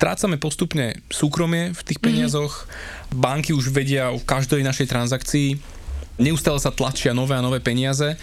Trácame 0.00 0.40
postupne 0.40 0.96
súkromie 1.12 1.76
v 1.76 1.80
tých 1.84 2.00
peniazoch, 2.00 2.64
mm-hmm. 2.64 3.20
banky 3.20 3.52
už 3.52 3.68
vedia 3.68 4.08
o 4.08 4.16
každej 4.16 4.64
našej 4.64 4.88
transakcii, 4.88 5.60
neustále 6.16 6.56
sa 6.56 6.72
tlačia 6.72 7.12
nové 7.12 7.36
a 7.36 7.44
nové 7.44 7.60
peniaze 7.60 8.16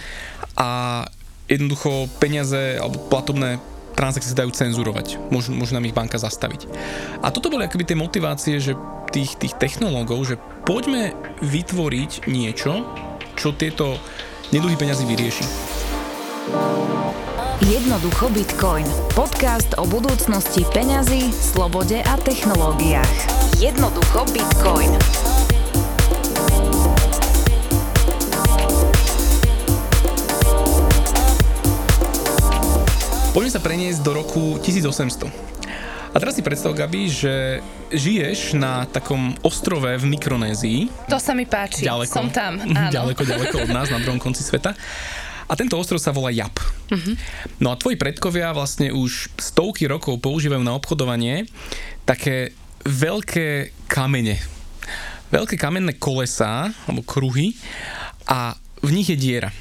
a 0.58 1.06
jednoducho 1.46 2.10
peniaze 2.18 2.82
alebo 2.82 2.98
platobné 3.06 3.62
transakcie 3.98 4.30
sa 4.30 4.42
dajú 4.46 4.54
cenzurovať. 4.54 5.18
Môžu, 5.34 5.54
môžu 5.54 5.74
nám 5.74 5.90
ich 5.90 5.98
banka 5.98 6.22
zastaviť. 6.22 6.70
A 7.26 7.34
toto 7.34 7.50
boli 7.50 7.66
akoby 7.66 7.86
tie 7.86 7.98
motivácie, 7.98 8.62
že 8.62 8.78
tých, 9.10 9.38
tých 9.42 9.58
technológov, 9.58 10.22
že 10.30 10.42
poďme 10.66 11.18
vytvoriť 11.42 12.30
niečo, 12.30 12.86
čo 13.34 13.58
tieto 13.58 13.98
neduhy 14.54 14.78
peniazy 14.78 15.06
vyrieši. 15.10 15.46
Jednoducho 17.66 18.30
Bitcoin. 18.30 18.86
Podcast 19.18 19.74
o 19.82 19.90
budúcnosti 19.90 20.62
peňazí, 20.70 21.34
slobode 21.34 22.06
a 22.06 22.14
technológiách. 22.22 23.10
Jednoducho 23.58 24.30
Bitcoin. 24.30 24.94
Poďme 33.34 33.50
sa 33.50 33.58
preniesť 33.58 34.06
do 34.06 34.12
roku 34.14 34.62
1800. 34.62 35.26
A 36.14 36.16
teraz 36.22 36.38
si 36.38 36.46
predstav, 36.46 36.78
Gabi, 36.78 37.10
že 37.10 37.66
žiješ 37.90 38.54
na 38.54 38.86
takom 38.86 39.34
ostrove 39.42 39.98
v 39.98 40.06
Mikronézii. 40.06 41.10
To 41.10 41.18
sa 41.18 41.34
mi 41.34 41.50
páči, 41.50 41.90
ďaleko, 41.90 42.14
som 42.14 42.30
tam. 42.30 42.62
Áno. 42.62 42.94
Ďaleko, 42.94 43.22
ďaleko 43.26 43.56
od 43.66 43.70
nás, 43.74 43.90
na 43.90 43.98
druhom 43.98 44.22
konci 44.22 44.46
sveta. 44.46 44.78
A 45.48 45.56
tento 45.56 45.80
ostrov 45.80 46.04
sa 46.04 46.12
volá 46.12 46.30
Jap. 46.36 46.60
Uh-huh. 46.92 47.16
No 47.64 47.72
a 47.72 47.80
tvoji 47.80 47.96
predkovia 47.96 48.52
vlastne 48.52 48.92
už 48.92 49.32
stovky 49.40 49.88
rokov 49.88 50.20
používajú 50.20 50.60
na 50.60 50.76
obchodovanie 50.76 51.48
také 52.04 52.52
veľké 52.84 53.72
kamene. 53.88 54.40
Veľké 55.32 55.60
kamenné 55.60 55.96
kolesá, 55.96 56.72
alebo 56.88 57.04
kruhy 57.04 57.56
a 58.28 58.56
v 58.84 58.90
nich 58.92 59.08
je 59.12 59.20
diera. 59.20 59.52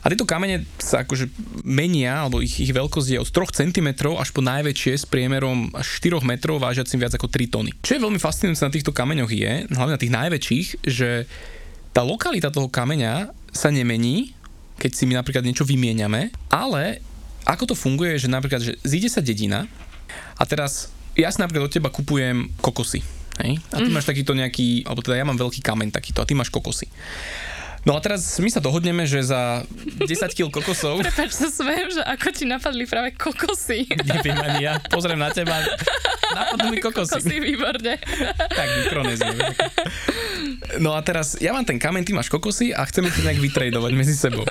A 0.00 0.08
tieto 0.08 0.24
kamene 0.24 0.64
sa 0.80 1.04
akože 1.04 1.28
menia, 1.62 2.24
alebo 2.24 2.40
ich, 2.40 2.56
ich 2.56 2.72
veľkosť 2.72 3.08
je 3.14 3.18
od 3.20 3.28
3 3.28 3.68
cm 3.68 3.88
až 4.16 4.28
po 4.32 4.40
najväčšie 4.40 4.92
s 4.96 5.04
priemerom 5.04 5.70
až 5.76 6.00
4 6.00 6.24
metrov, 6.24 6.56
vážiacim 6.56 6.96
viac 6.96 7.12
ako 7.14 7.28
3 7.28 7.52
tony. 7.52 7.70
Čo 7.84 8.00
je 8.00 8.04
veľmi 8.08 8.16
fascinujúce 8.16 8.64
na 8.64 8.72
týchto 8.72 8.96
kameňoch 8.96 9.30
je, 9.30 9.52
hlavne 9.68 9.94
na 9.94 10.00
tých 10.00 10.16
najväčších, 10.16 10.66
že 10.88 11.28
tá 11.92 12.00
lokalita 12.00 12.48
toho 12.48 12.72
kameňa 12.72 13.34
sa 13.52 13.68
nemení, 13.68 14.32
keď 14.80 14.90
si 14.96 15.04
my 15.04 15.20
napríklad 15.20 15.44
niečo 15.44 15.68
vymieňame, 15.68 16.32
ale 16.48 17.04
ako 17.44 17.72
to 17.72 17.74
funguje, 17.76 18.16
že 18.16 18.32
napríklad, 18.32 18.64
že 18.64 18.80
zíde 18.80 19.12
sa 19.12 19.20
dedina 19.20 19.68
a 20.40 20.42
teraz 20.48 20.88
ja 21.12 21.28
si 21.28 21.36
napríklad 21.36 21.68
od 21.68 21.72
teba 21.72 21.92
kupujem 21.92 22.48
kokosy. 22.64 23.04
Hej? 23.44 23.60
A 23.76 23.84
ty 23.84 23.88
mm. 23.92 23.94
máš 23.94 24.08
takýto 24.08 24.32
nejaký, 24.32 24.88
alebo 24.88 25.04
teda 25.04 25.20
ja 25.20 25.28
mám 25.28 25.36
veľký 25.36 25.60
kameň 25.60 25.92
takýto 25.92 26.24
a 26.24 26.28
ty 26.28 26.32
máš 26.32 26.48
kokosy. 26.48 26.88
No 27.80 27.96
a 27.96 28.00
teraz 28.04 28.36
my 28.36 28.52
sa 28.52 28.60
dohodneme, 28.60 29.08
že 29.08 29.24
za 29.24 29.64
10 30.04 30.04
kg 30.36 30.52
kokosov... 30.52 31.00
Prepač 31.06 31.32
sa 31.32 31.48
smejem, 31.48 31.96
že 31.96 32.02
ako 32.04 32.28
ti 32.28 32.44
napadli 32.44 32.84
práve 32.84 33.16
kokosy. 33.16 33.88
Neviem 34.12 34.36
ani 34.36 34.68
ja. 34.68 34.76
Pozriem 34.92 35.16
na 35.16 35.32
teba. 35.32 35.64
Napadli 36.36 36.76
mi 36.76 36.78
kokosy. 36.84 37.16
Kokosy, 37.16 37.36
výborne. 37.40 37.96
tak, 38.60 38.68
mikronézie. 38.84 39.32
No 40.76 40.92
a 40.92 41.00
teraz, 41.00 41.40
ja 41.40 41.56
mám 41.56 41.64
ten 41.64 41.80
kameň, 41.80 42.04
ty 42.04 42.12
máš 42.12 42.28
kokosy 42.28 42.76
a 42.76 42.84
chceme 42.84 43.08
to 43.08 43.24
nejak 43.24 43.40
vytredovať 43.40 43.92
medzi 43.96 44.12
sebou. 44.12 44.44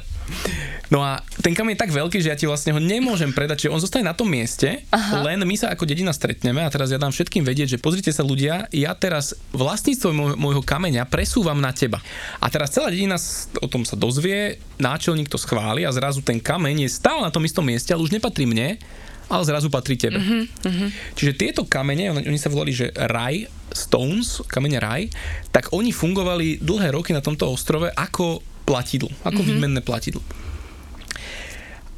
No 0.89 1.05
a 1.05 1.21
ten 1.45 1.53
kameň 1.53 1.77
je 1.77 1.83
tak 1.85 1.93
veľký, 1.93 2.17
že 2.17 2.33
ja 2.33 2.37
ti 2.37 2.49
vlastne 2.49 2.73
ho 2.73 2.81
nemôžem 2.81 3.29
predať, 3.29 3.69
že 3.69 3.71
on 3.73 3.77
zostane 3.77 4.09
na 4.09 4.17
tom 4.17 4.25
mieste, 4.25 4.81
Aha. 4.89 5.21
len 5.21 5.37
my 5.45 5.55
sa 5.55 5.69
ako 5.69 5.85
dedina 5.85 6.09
stretneme 6.09 6.65
a 6.65 6.69
teraz 6.73 6.89
ja 6.89 6.97
dám 6.97 7.13
všetkým 7.13 7.45
vedieť, 7.45 7.77
že 7.77 7.81
pozrite 7.81 8.09
sa 8.09 8.25
ľudia, 8.25 8.65
ja 8.73 8.91
teraz 8.97 9.37
vlastníctvo 9.53 10.35
môjho 10.35 10.65
kameňa 10.65 11.05
presúvam 11.05 11.61
na 11.61 11.69
teba. 11.69 12.01
A 12.41 12.49
teraz 12.49 12.73
celá 12.73 12.89
dedina 12.89 13.21
o 13.61 13.69
tom 13.69 13.85
sa 13.85 13.93
dozvie, 13.93 14.57
náčelník 14.81 15.29
to 15.29 15.37
schváli 15.37 15.85
a 15.85 15.93
zrazu 15.93 16.25
ten 16.25 16.41
kameň 16.41 16.89
je 16.89 16.89
stále 16.89 17.21
na 17.21 17.29
tom 17.29 17.45
istom 17.45 17.61
mieste, 17.61 17.93
ale 17.93 18.01
už 18.01 18.13
nepatrí 18.13 18.49
mne, 18.49 18.81
ale 19.29 19.45
zrazu 19.45 19.69
patrí 19.69 19.93
tebe. 19.93 20.17
Uh-huh, 20.17 20.49
uh-huh. 20.49 20.89
Čiže 21.13 21.37
tieto 21.37 21.61
kamene, 21.69 22.09
oni, 22.09 22.25
oni 22.25 22.39
sa 22.41 22.49
volali, 22.49 22.73
že 22.73 22.89
Raj 22.97 23.45
Stones, 23.69 24.41
kamene 24.49 24.81
Raj, 24.81 25.05
tak 25.53 25.69
oni 25.69 25.93
fungovali 25.93 26.65
dlhé 26.65 26.89
roky 26.89 27.13
na 27.13 27.21
tomto 27.21 27.45
ostrove 27.45 27.93
ako 27.93 28.41
platidlo, 28.65 29.13
ako 29.21 29.45
uh-huh. 29.45 29.53
výmenné 29.53 29.85
platidlo. 29.85 30.25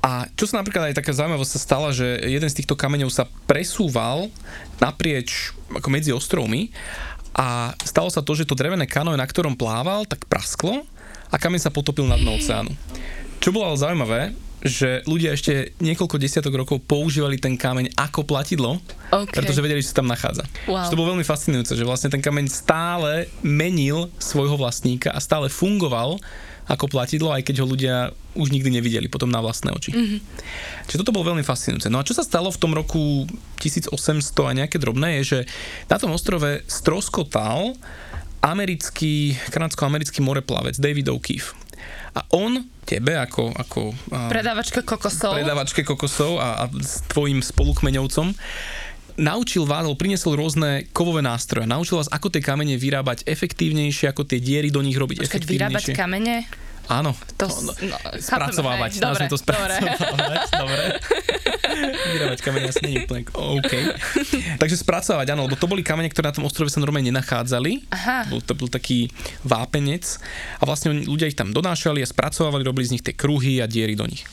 A 0.02 0.26
čo 0.34 0.50
sa 0.50 0.58
napríklad 0.58 0.90
aj 0.90 0.98
taká 0.98 1.14
zaujímavosť 1.14 1.54
sa 1.54 1.62
stala, 1.62 1.90
že 1.94 2.06
jeden 2.26 2.50
z 2.50 2.58
týchto 2.58 2.74
kameňov 2.74 3.14
sa 3.14 3.30
presúval 3.46 4.34
naprieč 4.82 5.54
ako 5.70 5.88
medzi 5.94 6.10
ostrovmi 6.10 6.74
a 7.38 7.78
stalo 7.86 8.10
sa 8.10 8.26
to, 8.26 8.34
že 8.34 8.50
to 8.50 8.58
drevené 8.58 8.90
kanoe, 8.90 9.14
na 9.14 9.30
ktorom 9.30 9.54
plával, 9.54 10.10
tak 10.10 10.26
prasklo 10.26 10.84
a 11.30 11.36
kameň 11.38 11.70
sa 11.70 11.72
potopil 11.72 12.10
na 12.10 12.18
dno 12.18 12.34
oceánu. 12.36 12.74
Čo 13.38 13.54
bolo 13.54 13.72
ale 13.72 13.78
zaujímavé, 13.78 14.22
že 14.62 15.02
ľudia 15.10 15.34
ešte 15.34 15.74
niekoľko 15.82 16.22
desiatok 16.22 16.54
rokov 16.54 16.86
používali 16.86 17.42
ten 17.42 17.58
kameň 17.58 17.98
ako 17.98 18.26
platidlo, 18.26 18.78
okay. 19.10 19.42
pretože 19.42 19.62
vedeli, 19.62 19.82
že 19.82 19.90
sa 19.90 20.06
tam 20.06 20.10
nachádza. 20.10 20.46
Wow. 20.70 20.90
To 20.94 20.98
bolo 20.98 21.18
veľmi 21.18 21.26
fascinujúce, 21.26 21.74
že 21.74 21.86
vlastne 21.86 22.14
ten 22.14 22.22
kameň 22.22 22.46
stále 22.50 23.26
menil 23.42 24.14
svojho 24.22 24.54
vlastníka 24.58 25.10
a 25.10 25.18
stále 25.18 25.50
fungoval 25.50 26.22
ako 26.70 26.88
platidlo, 26.88 27.34
aj 27.34 27.44
keď 27.44 27.66
ho 27.66 27.68
ľudia 27.68 27.96
už 28.38 28.54
nikdy 28.54 28.72
nevideli 28.72 29.12
potom 29.12 29.28
na 29.28 29.44
vlastné 29.44 29.74
oči. 29.74 29.92
Mm-hmm. 29.92 30.20
Čiže 30.88 31.00
toto 31.04 31.12
bolo 31.12 31.34
veľmi 31.34 31.44
fascinujúce. 31.44 31.92
No 31.92 32.00
a 32.00 32.08
čo 32.08 32.16
sa 32.16 32.24
stalo 32.24 32.48
v 32.48 32.62
tom 32.62 32.72
roku 32.72 33.28
1800 33.60 33.92
a 34.46 34.52
nejaké 34.56 34.78
drobné 34.80 35.20
je, 35.22 35.24
že 35.26 35.40
na 35.92 36.00
tom 36.00 36.16
ostrove 36.16 36.64
stroskotal 36.70 37.76
americký, 38.42 39.38
kanadsko-americký 39.54 40.24
moreplavec 40.24 40.80
David 40.80 41.12
O'Keefe. 41.12 41.61
A 42.12 42.22
on 42.36 42.68
tebe 42.84 43.16
ako... 43.16 43.56
ako 43.56 43.96
predávačke 44.28 44.84
kokosov. 44.84 45.32
Predávačke 45.32 45.82
kokosov 45.88 46.44
a, 46.44 46.68
a 46.68 46.72
s 46.82 47.06
tvojim 47.08 47.40
spolukmeňovcom 47.40 48.36
naučil 49.20 49.68
vás, 49.68 49.84
alebo 49.86 50.00
priniesol 50.00 50.40
rôzne 50.40 50.88
kovové 50.96 51.22
nástroje. 51.22 51.68
Naučil 51.68 52.00
vás, 52.00 52.10
ako 52.10 52.32
tie 52.32 52.42
kamene 52.42 52.80
vyrábať 52.80 53.28
efektívnejšie, 53.28 54.10
ako 54.12 54.24
tie 54.24 54.40
diery 54.40 54.72
do 54.72 54.82
nich 54.82 54.96
robiť 54.96 55.24
Počkať, 55.24 55.46
efektívnejšie. 55.46 55.60
vyrábať 55.62 55.86
kamene? 55.94 56.36
Áno. 56.90 57.14
To, 57.38 57.46
no, 57.46 57.72
no, 57.74 57.97
spracovávať. 58.18 58.92
Dobre, 58.97 59.24
to 59.30 59.38
spracovávať. 59.38 60.50
Dobre. 60.50 60.84
Vyrábať 62.12 62.40
kamene 62.44 62.68
asi 62.68 62.81
nie 62.84 63.03
úplne 63.03 63.24
OK. 63.31 63.74
Takže 64.62 64.75
spracovávať, 64.81 65.28
áno, 65.34 65.47
lebo 65.47 65.56
to 65.56 65.70
boli 65.70 65.86
kamene, 65.86 66.12
ktoré 66.12 66.31
na 66.31 66.36
tom 66.36 66.46
ostrove 66.47 66.68
sa 66.68 66.84
normálne 66.84 67.09
nenachádzali. 67.14 67.88
Aha. 67.94 68.28
Bol, 68.28 68.44
to 68.44 68.53
bol 68.58 68.68
taký 68.68 69.08
vápenec 69.46 70.20
a 70.59 70.64
vlastne 70.68 70.91
ľudia 71.06 71.31
ich 71.31 71.38
tam 71.38 71.56
donášali 71.56 72.03
a 72.03 72.08
spracovávali, 72.08 72.68
robili 72.68 72.90
z 72.90 72.94
nich 72.97 73.06
tie 73.06 73.16
kruhy 73.16 73.64
a 73.64 73.70
diery 73.70 73.96
do 73.96 74.06
nich. 74.08 74.28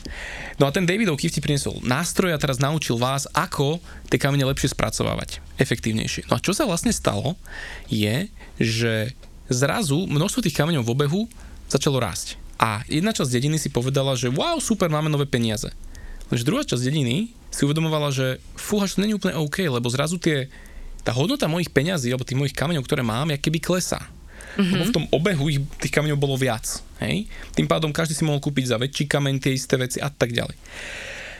No 0.59 0.67
a 0.67 0.75
ten 0.75 0.83
Davidov 0.83 1.15
Kif 1.15 1.31
ti 1.31 1.39
priniesol 1.39 1.79
nástroj 1.85 2.35
a 2.35 2.41
teraz 2.41 2.59
naučil 2.59 2.99
vás, 2.99 3.23
ako 3.31 3.79
tie 4.11 4.19
kamene 4.19 4.43
lepšie 4.43 4.75
spracovávať, 4.75 5.39
efektívnejšie. 5.55 6.27
No 6.27 6.35
a 6.35 6.43
čo 6.43 6.51
sa 6.51 6.67
vlastne 6.67 6.91
stalo, 6.91 7.39
je, 7.87 8.27
že 8.59 9.15
zrazu 9.47 10.05
množstvo 10.05 10.45
tých 10.45 10.55
kameňov 10.59 10.85
v 10.85 10.93
obehu 10.93 11.21
začalo 11.69 12.01
rásť. 12.01 12.35
A 12.59 12.83
jedna 12.91 13.15
časť 13.15 13.31
dediny 13.31 13.55
si 13.55 13.71
povedala, 13.71 14.19
že 14.19 14.27
wow, 14.27 14.59
super, 14.59 14.91
máme 14.91 15.07
nové 15.07 15.23
peniaze. 15.23 15.71
Lenže 16.27 16.43
druhá 16.43 16.67
časť 16.67 16.83
dediny 16.83 17.31
si 17.49 17.61
uvedomovala, 17.63 18.11
že 18.11 18.43
fúha, 18.59 18.85
to 18.85 18.99
není 18.99 19.15
úplne 19.15 19.39
OK, 19.39 19.63
lebo 19.65 19.87
zrazu 19.87 20.19
tie, 20.19 20.51
tá 21.01 21.15
hodnota 21.15 21.47
mojich 21.47 21.71
peňazí, 21.71 22.11
alebo 22.11 22.27
tých 22.27 22.37
mojich 22.37 22.57
kameňov, 22.57 22.83
ktoré 22.83 23.01
mám, 23.01 23.31
je 23.31 23.39
keby 23.39 23.63
klesá. 23.63 24.03
Mm-hmm. 24.59 24.73
Lebo 24.75 24.83
v 24.85 24.95
tom 24.95 25.05
obehu 25.09 25.45
ich, 25.49 25.59
tých 25.79 25.93
kameňov 25.95 26.19
bolo 26.19 26.35
viac. 26.35 26.67
Hej? 26.99 27.25
Tým 27.55 27.65
pádom 27.65 27.95
každý 27.95 28.13
si 28.13 28.27
mohol 28.27 28.43
kúpiť 28.43 28.75
za 28.75 28.77
väčší 28.77 29.07
kameň 29.07 29.35
tie 29.39 29.55
isté 29.55 29.79
veci 29.79 29.97
a 30.03 30.11
tak 30.11 30.35
ďalej. 30.35 30.57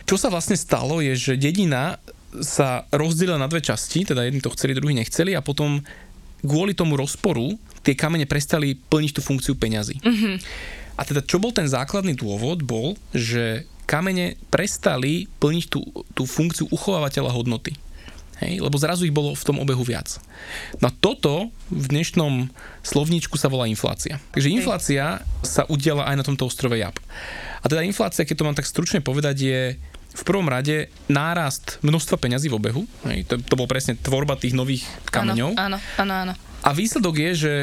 Čo 0.07 0.15
sa 0.17 0.31
vlastne 0.33 0.57
stalo 0.57 1.03
je, 1.03 1.13
že 1.13 1.33
dedina 1.37 2.01
sa 2.41 2.87
rozdelila 2.89 3.37
na 3.37 3.49
dve 3.49 3.61
časti, 3.61 4.05
teda 4.05 4.25
jedni 4.25 4.41
to 4.41 4.53
chceli, 4.53 4.77
druhý 4.77 4.95
nechceli 4.97 5.35
a 5.37 5.45
potom 5.45 5.81
kvôli 6.41 6.73
tomu 6.73 6.95
rozporu 6.95 7.59
tie 7.89 7.97
kamene 7.97 8.29
prestali 8.29 8.77
plniť 8.77 9.17
tú 9.17 9.21
funkciu 9.25 9.57
peňazí. 9.57 9.97
Mm-hmm. 9.97 10.35
A 10.93 11.01
teda 11.01 11.25
čo 11.25 11.41
bol 11.41 11.49
ten 11.49 11.65
základný 11.65 12.13
dôvod, 12.13 12.61
bol, 12.61 12.93
že 13.17 13.65
kamene 13.89 14.37
prestali 14.53 15.25
plniť 15.41 15.65
tú, 15.73 15.81
tú 16.13 16.29
funkciu 16.29 16.69
uchovávateľa 16.69 17.33
hodnoty. 17.33 17.73
Hej? 18.45 18.61
Lebo 18.61 18.77
zrazu 18.77 19.09
ich 19.09 19.15
bolo 19.15 19.33
v 19.33 19.41
tom 19.41 19.57
obehu 19.57 19.81
viac. 19.81 20.21
No 20.77 20.93
toto 20.93 21.49
v 21.73 21.85
dnešnom 21.89 22.53
slovníčku 22.85 23.41
sa 23.41 23.49
volá 23.49 23.65
inflácia. 23.65 24.21
Takže 24.37 24.53
inflácia 24.53 25.25
sa 25.41 25.65
udiala 25.65 26.05
aj 26.05 26.15
na 26.21 26.23
tomto 26.29 26.45
ostrove 26.45 26.77
Jab. 26.77 26.93
A 27.59 27.65
teda 27.65 27.81
inflácia, 27.81 28.21
keď 28.21 28.35
to 28.37 28.45
mám 28.45 28.53
tak 28.53 28.69
stručne 28.69 29.01
povedať, 29.01 29.35
je 29.41 29.61
v 30.09 30.23
prvom 30.25 30.45
rade 30.45 30.93
nárast 31.09 31.81
množstva 31.81 32.21
peňazí 32.21 32.53
v 32.53 32.57
obehu. 32.57 32.83
Hej, 33.09 33.25
to, 33.25 33.41
to 33.41 33.57
bol 33.57 33.65
presne 33.65 33.97
tvorba 33.97 34.37
tých 34.37 34.53
nových 34.53 34.85
kameňov. 35.09 35.57
Áno, 35.57 35.81
áno, 35.97 36.13
áno. 36.13 36.33
A 36.59 36.75
výsledok 36.75 37.15
je, 37.15 37.31
že 37.33 37.53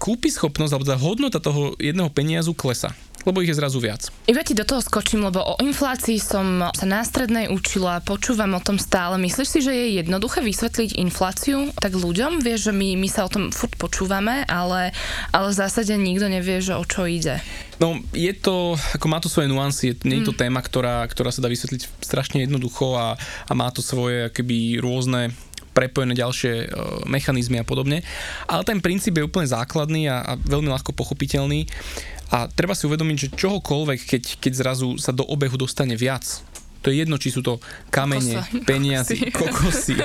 kúpi 0.00 0.32
schopnosť 0.32 0.72
alebo 0.72 0.88
tá 0.88 0.96
hodnota 0.96 1.36
toho 1.36 1.76
jedného 1.76 2.08
peniazu 2.08 2.56
klesa. 2.56 2.96
lebo 3.28 3.44
ich 3.44 3.52
je 3.52 3.60
zrazu 3.60 3.84
viac. 3.84 4.08
Iba 4.24 4.40
ti 4.40 4.56
do 4.56 4.64
toho 4.64 4.80
skočím, 4.80 5.28
lebo 5.28 5.44
o 5.44 5.54
inflácii 5.60 6.16
som 6.16 6.72
sa 6.72 6.86
na 6.88 7.04
strednej 7.04 7.52
učila, 7.52 8.00
počúvam 8.00 8.56
o 8.56 8.64
tom 8.64 8.80
stále. 8.80 9.20
Myslíš 9.20 9.48
si, 9.48 9.60
že 9.60 9.72
je 9.76 10.00
jednoduché 10.00 10.40
vysvetliť 10.40 10.96
infláciu 10.96 11.68
tak 11.76 11.92
ľuďom? 11.92 12.40
Vieš, 12.40 12.70
že 12.70 12.72
my, 12.72 12.96
my 12.96 13.08
sa 13.12 13.28
o 13.28 13.32
tom 13.32 13.52
furt 13.52 13.76
počúvame, 13.76 14.48
ale, 14.48 14.96
ale 15.36 15.46
v 15.52 15.58
zásade 15.60 15.92
nikto 16.00 16.32
nevie, 16.32 16.64
že 16.64 16.72
o 16.72 16.84
čo 16.88 17.04
ide. 17.04 17.44
No, 17.80 17.96
je 18.12 18.32
to, 18.36 18.76
ako 18.96 19.06
má 19.08 19.20
to 19.24 19.32
svoje 19.32 19.48
nuancy, 19.48 19.96
nie 20.04 20.20
je 20.20 20.28
to 20.28 20.36
mm. 20.36 20.40
téma, 20.40 20.60
ktorá, 20.60 21.04
ktorá 21.08 21.32
sa 21.32 21.40
dá 21.40 21.48
vysvetliť 21.48 22.04
strašne 22.04 22.44
jednoducho 22.44 22.92
a, 22.92 23.16
a 23.20 23.52
má 23.56 23.72
to 23.72 23.80
svoje 23.80 24.28
akoby 24.28 24.80
rôzne 24.80 25.32
prepojené 25.80 26.12
ďalšie 26.12 26.52
e, 26.52 26.66
mechanizmy 27.08 27.56
a 27.56 27.64
podobne. 27.64 28.04
Ale 28.44 28.68
ten 28.68 28.84
princíp 28.84 29.16
je 29.16 29.24
úplne 29.24 29.48
základný 29.48 30.12
a, 30.12 30.20
a 30.20 30.32
veľmi 30.36 30.68
ľahko 30.68 30.92
pochopiteľný. 30.92 31.64
A 32.30 32.46
treba 32.52 32.76
si 32.76 32.84
uvedomiť, 32.84 33.16
že 33.16 33.28
čohokoľvek, 33.32 34.00
keď, 34.04 34.22
keď 34.44 34.52
zrazu 34.52 35.00
sa 35.00 35.16
do 35.16 35.24
obehu 35.24 35.56
dostane 35.56 35.96
viac, 35.96 36.22
to 36.80 36.88
je 36.88 37.04
jedno, 37.04 37.20
či 37.20 37.32
sú 37.32 37.44
to 37.44 37.60
kamene, 37.92 38.40
Kokosa. 38.40 38.64
peniazy, 38.70 39.16
kokosy, 39.32 39.96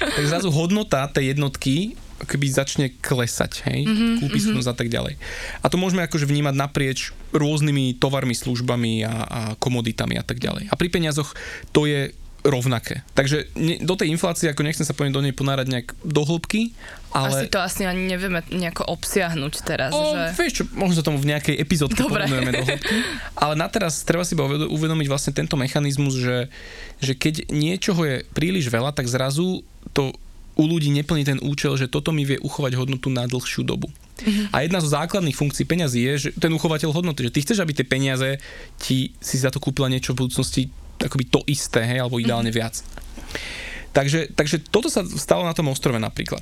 tak 0.00 0.24
zrazu 0.24 0.48
hodnota 0.48 1.04
tej 1.08 1.36
jednotky 1.36 1.96
keby 2.22 2.46
začne 2.46 2.86
klesať, 3.02 3.66
hej, 3.66 3.82
mm-hmm, 3.82 4.22
kúpy 4.22 4.38
mm-hmm. 4.38 4.70
a 4.70 4.74
tak 4.78 4.86
ďalej. 4.86 5.18
A 5.58 5.66
to 5.66 5.74
môžeme 5.74 6.06
akože 6.06 6.30
vnímať 6.30 6.54
naprieč 6.54 7.10
rôznymi 7.34 7.98
tovarmi, 7.98 8.30
službami 8.30 9.02
a, 9.02 9.10
a 9.10 9.40
komoditami 9.58 10.14
a 10.14 10.22
tak 10.22 10.38
ďalej. 10.38 10.70
A 10.70 10.74
pri 10.78 10.86
peniazoch 10.86 11.34
to 11.74 11.90
je 11.90 12.14
rovnaké. 12.42 13.06
Takže 13.14 13.54
ne, 13.54 13.78
do 13.78 13.94
tej 13.94 14.10
inflácie, 14.10 14.50
ako 14.50 14.66
nechcem 14.66 14.82
sa 14.82 14.94
poviem 14.94 15.14
do 15.14 15.22
nej 15.22 15.30
ponárať 15.30 15.66
nejak 15.70 15.88
do 16.02 16.22
hĺbky, 16.26 16.74
ale... 17.14 17.46
Asi 17.46 17.46
to 17.46 17.62
asi 17.62 17.86
ani 17.86 18.10
nevieme 18.10 18.42
nejako 18.50 18.82
obsiahnuť 18.98 19.54
teraz. 19.62 19.94
O, 19.94 20.16
že... 20.16 20.34
Vieš 20.34 20.52
čo, 20.58 20.62
možno 20.74 20.98
sa 20.98 21.06
tomu 21.06 21.22
v 21.22 21.30
nejakej 21.30 21.54
epizódke 21.60 22.02
povenujeme 22.02 22.50
do 22.50 22.64
hĺbky. 22.66 22.94
Ale 23.38 23.54
na 23.54 23.70
teraz 23.70 24.02
treba 24.02 24.26
si 24.26 24.34
uvedomiť 24.34 25.06
vlastne 25.06 25.32
tento 25.36 25.54
mechanizmus, 25.54 26.18
že, 26.18 26.50
že 26.98 27.14
keď 27.14 27.52
niečoho 27.52 28.02
je 28.02 28.16
príliš 28.34 28.66
veľa, 28.72 28.90
tak 28.90 29.06
zrazu 29.06 29.62
to 29.94 30.10
u 30.52 30.64
ľudí 30.68 30.92
neplní 30.92 31.24
ten 31.24 31.38
účel, 31.40 31.78
že 31.80 31.88
toto 31.88 32.12
mi 32.12 32.28
vie 32.28 32.36
uchovať 32.42 32.76
hodnotu 32.76 33.08
na 33.08 33.24
dlhšiu 33.24 33.64
dobu. 33.64 33.88
Mm-hmm. 34.20 34.52
A 34.52 34.56
jedna 34.62 34.78
zo 34.84 34.92
základných 34.92 35.34
funkcií 35.34 35.64
peňazí 35.64 36.04
je, 36.04 36.14
že 36.16 36.28
ten 36.36 36.52
uchovateľ 36.52 36.92
hodnoty, 36.92 37.28
že 37.28 37.32
ty 37.32 37.40
chceš, 37.40 37.64
aby 37.64 37.72
tie 37.72 37.86
peniaze 37.88 38.36
ti 38.76 39.16
si 39.18 39.36
za 39.40 39.48
to 39.48 39.58
kúpila 39.58 39.88
niečo 39.88 40.12
v 40.12 40.28
budúcnosti 40.28 40.68
akoby 41.06 41.24
to 41.28 41.40
isté, 41.50 41.82
hej, 41.82 42.02
alebo 42.02 42.22
ideálne 42.22 42.50
mm-hmm. 42.50 42.62
viac. 42.62 42.80
Takže, 43.92 44.32
takže 44.32 44.56
toto 44.72 44.88
sa 44.88 45.04
stalo 45.04 45.44
na 45.44 45.52
tom 45.52 45.68
ostrove 45.68 46.00
napríklad. 46.00 46.40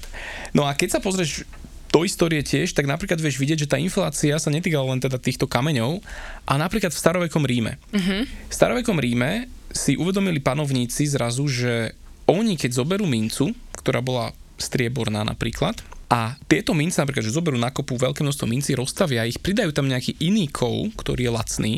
No 0.54 0.64
a 0.64 0.74
keď 0.78 0.98
sa 0.98 1.00
pozrieš 1.02 1.42
do 1.90 2.06
histórie 2.06 2.38
tiež, 2.46 2.70
tak 2.70 2.86
napríklad 2.86 3.18
vieš 3.18 3.42
vidieť, 3.42 3.66
že 3.66 3.70
tá 3.70 3.74
inflácia 3.74 4.38
sa 4.38 4.50
netýkala 4.54 4.94
len 4.94 5.02
teda 5.02 5.18
týchto 5.18 5.50
kameňov 5.50 5.98
a 6.46 6.54
napríklad 6.54 6.94
v 6.94 7.02
starovekom 7.02 7.42
Ríme. 7.42 7.82
Mm-hmm. 7.90 8.20
V 8.46 8.54
starovekom 8.54 9.02
Ríme 9.02 9.50
si 9.74 9.98
uvedomili 9.98 10.38
panovníci 10.38 11.10
zrazu, 11.10 11.50
že 11.50 11.98
oni 12.30 12.54
keď 12.54 12.78
zoberú 12.78 13.10
mincu, 13.10 13.50
ktorá 13.74 13.98
bola 13.98 14.30
strieborná 14.54 15.26
napríklad, 15.26 15.82
a 16.10 16.34
tieto 16.50 16.74
mince 16.74 16.98
napríklad, 16.98 17.22
že 17.22 17.34
zoberú 17.34 17.54
na 17.54 17.70
kopu 17.70 17.94
veľké 17.94 18.26
množstvo 18.26 18.46
minci, 18.50 18.74
rozstavia 18.74 19.22
ich, 19.30 19.38
pridajú 19.38 19.70
tam 19.70 19.86
nejaký 19.86 20.18
iný 20.18 20.50
kov, 20.50 20.90
ktorý 20.98 21.30
je 21.30 21.34
lacný 21.34 21.74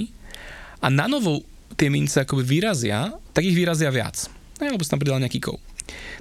a 0.80 0.88
na 0.88 1.04
novo 1.04 1.44
tie 1.76 1.88
mince 1.92 2.22
akoby 2.22 2.42
vyrazia, 2.44 3.12
tak 3.32 3.42
ich 3.44 3.56
vyrazia 3.56 3.88
viac. 3.92 4.28
No, 4.60 4.70
alebo 4.70 4.84
si 4.84 4.92
tam 4.92 5.00
pridal 5.02 5.18
nejaký 5.18 5.42
kov. 5.42 5.58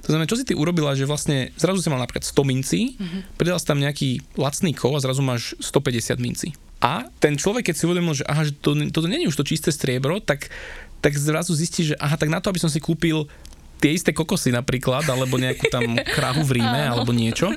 To 0.02 0.08
znamená, 0.10 0.26
čo 0.26 0.34
si 0.34 0.44
ty 0.44 0.52
urobila, 0.58 0.92
že 0.98 1.06
vlastne 1.06 1.54
zrazu 1.54 1.78
si 1.78 1.88
mal 1.88 2.02
napríklad 2.02 2.26
100 2.26 2.42
mincí, 2.42 2.80
mm-hmm. 2.98 3.38
pridal 3.38 3.58
si 3.62 3.66
tam 3.68 3.78
nejaký 3.78 4.18
lacný 4.34 4.74
kov 4.74 4.98
a 4.98 5.04
zrazu 5.04 5.22
máš 5.22 5.54
150 5.62 6.18
mincí. 6.18 6.50
A 6.82 7.06
ten 7.22 7.38
človek, 7.38 7.70
keď 7.70 7.74
si 7.78 7.86
uvedomil, 7.86 8.18
že 8.18 8.26
aha, 8.26 8.42
že 8.42 8.58
to, 8.58 8.74
toto 8.90 9.06
nie 9.06 9.22
je 9.22 9.30
už 9.30 9.38
to 9.38 9.46
čisté 9.46 9.70
striebro, 9.70 10.18
tak, 10.18 10.50
tak 10.98 11.14
zrazu 11.14 11.54
zistí, 11.54 11.94
že 11.94 11.98
aha, 12.02 12.18
tak 12.18 12.26
na 12.26 12.42
to, 12.42 12.50
aby 12.50 12.58
som 12.58 12.66
si 12.66 12.82
kúpil 12.82 13.30
tie 13.82 13.94
isté 13.94 14.10
kokosy 14.14 14.54
napríklad, 14.54 15.02
alebo 15.10 15.38
nejakú 15.38 15.66
tam 15.70 15.98
krahu 16.18 16.42
v 16.46 16.62
Ríme, 16.62 16.82
alebo 16.90 17.10
niečo, 17.10 17.50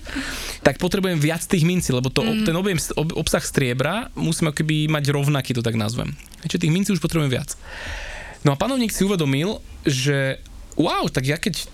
tak 0.65 0.81
potrebujem 0.81 1.21
viac 1.21 1.45
tých 1.45 1.61
mincí, 1.61 1.93
lebo 1.93 2.09
to, 2.09 2.25
mm. 2.25 2.45
ten 2.49 2.55
objem, 2.57 2.77
ob, 2.97 3.13
obsah 3.13 3.41
striebra 3.41 4.09
musím 4.17 4.49
keby 4.49 4.89
mať 4.89 5.13
rovnaký, 5.13 5.53
to 5.53 5.61
tak 5.61 5.77
nazvem. 5.77 6.17
Čiže 6.45 6.63
tých 6.65 6.73
mincí 6.73 6.89
už 6.93 7.01
potrebujem 7.01 7.33
viac. 7.33 7.57
No 8.45 8.53
a 8.53 8.59
panovník 8.59 8.93
si 8.93 9.01
uvedomil, 9.01 9.57
že 9.85 10.37
wow, 10.77 11.09
tak 11.09 11.25
ja 11.25 11.41
keď 11.41 11.65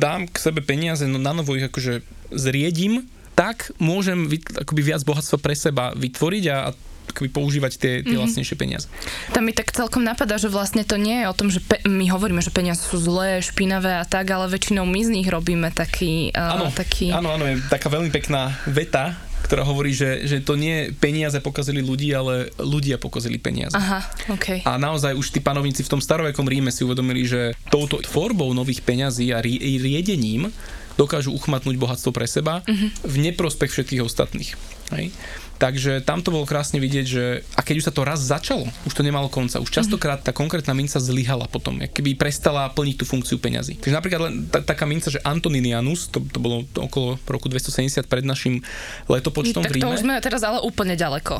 dám 0.00 0.30
k 0.30 0.36
sebe 0.40 0.64
peniaze, 0.64 1.04
no 1.04 1.20
na 1.20 1.36
novo 1.36 1.52
ich 1.52 1.66
akože 1.68 2.00
zriedím, 2.32 3.04
tak 3.34 3.74
môžem 3.82 4.30
akoby 4.54 4.94
viac 4.94 5.02
bohatstva 5.02 5.38
pre 5.42 5.58
seba 5.58 5.90
vytvoriť 5.98 6.44
a, 6.48 6.56
a 6.70 6.76
akoby 7.04 7.28
používať 7.28 7.72
tie, 7.76 7.78
tie 7.78 7.92
mm-hmm. 8.00 8.16
vlastnejšie 8.16 8.56
peniaze. 8.56 8.86
Tam 9.36 9.44
mi 9.44 9.52
tak 9.52 9.70
celkom 9.70 10.00
napadá, 10.00 10.40
že 10.40 10.48
vlastne 10.48 10.86
to 10.86 10.96
nie 10.96 11.22
je 11.22 11.26
o 11.28 11.34
tom, 11.36 11.52
že 11.52 11.60
pe- 11.60 11.84
my 11.84 12.08
hovoríme, 12.08 12.40
že 12.40 12.48
peniaze 12.48 12.80
sú 12.80 12.96
zlé, 12.96 13.44
špinavé 13.44 14.00
a 14.00 14.04
tak, 14.08 14.32
ale 14.32 14.48
väčšinou 14.48 14.88
my 14.88 15.00
z 15.04 15.10
nich 15.12 15.28
robíme 15.28 15.68
taký... 15.70 16.32
Uh, 16.32 16.56
áno, 16.58 16.66
taký... 16.72 17.12
áno, 17.12 17.36
áno, 17.36 17.44
je 17.44 17.60
taká 17.68 17.92
veľmi 17.92 18.08
pekná 18.08 18.56
veta, 18.64 19.18
ktorá 19.44 19.60
hovorí, 19.60 19.92
že, 19.92 20.24
že 20.24 20.40
to 20.40 20.56
nie 20.56 20.88
peniaze 20.96 21.36
pokazili 21.44 21.84
ľudí, 21.84 22.08
ale 22.16 22.48
ľudia 22.56 22.96
pokazili 22.96 23.36
peniaze. 23.36 23.76
Aha, 23.76 24.00
okay. 24.32 24.64
A 24.64 24.80
naozaj 24.80 25.12
už 25.12 25.36
tí 25.36 25.44
panovníci 25.44 25.84
v 25.84 25.92
tom 25.92 26.00
starovekom 26.00 26.48
Ríme 26.48 26.72
si 26.72 26.80
uvedomili, 26.80 27.28
že 27.28 27.52
touto 27.68 28.00
tvorbou 28.00 28.48
nových 28.56 28.80
peňazí 28.80 29.36
a 29.36 29.44
riedením 29.44 30.48
dokážu 30.96 31.34
uchmatnúť 31.34 31.76
bohatstvo 31.76 32.14
pre 32.14 32.24
seba 32.24 32.62
uh-huh. 32.64 32.88
v 33.04 33.14
neprospech 33.30 33.70
všetkých 33.70 34.02
ostatných. 34.02 34.54
Hej? 34.94 35.10
Takže 35.58 36.02
tam 36.02 36.20
to 36.20 36.34
bolo 36.34 36.44
krásne 36.44 36.82
vidieť, 36.82 37.06
že 37.06 37.24
a 37.54 37.60
keď 37.62 37.74
už 37.80 37.86
sa 37.90 37.92
to 37.94 38.02
raz 38.02 38.20
začalo, 38.20 38.66
už 38.84 38.92
to 38.92 39.06
nemalo 39.06 39.30
konca. 39.30 39.62
Už 39.62 39.70
častokrát 39.70 40.20
tá 40.20 40.34
konkrétna 40.34 40.74
minca 40.74 40.98
zlyhala 40.98 41.46
potom, 41.46 41.78
keby 41.78 42.18
prestala 42.18 42.66
plniť 42.74 42.96
tú 43.00 43.04
funkciu 43.06 43.38
peňazí. 43.38 43.78
Takže 43.78 43.94
napríklad 43.94 44.20
len 44.28 44.34
tá, 44.50 44.60
taká 44.60 44.84
minca, 44.84 45.08
že 45.08 45.22
Antoninianus, 45.22 46.10
to, 46.10 46.18
to 46.20 46.38
bolo 46.42 46.66
to 46.74 46.82
okolo 46.84 47.16
roku 47.24 47.46
270 47.46 48.06
pred 48.10 48.26
našim 48.26 48.60
letopočtom 49.06 49.62
tak 49.62 49.70
v 49.70 49.74
Ríme. 49.80 49.94
to 49.94 49.94
už 49.94 50.02
sme 50.02 50.14
teraz 50.20 50.42
ale 50.42 50.58
úplne 50.62 50.98
ďaleko. 50.98 51.34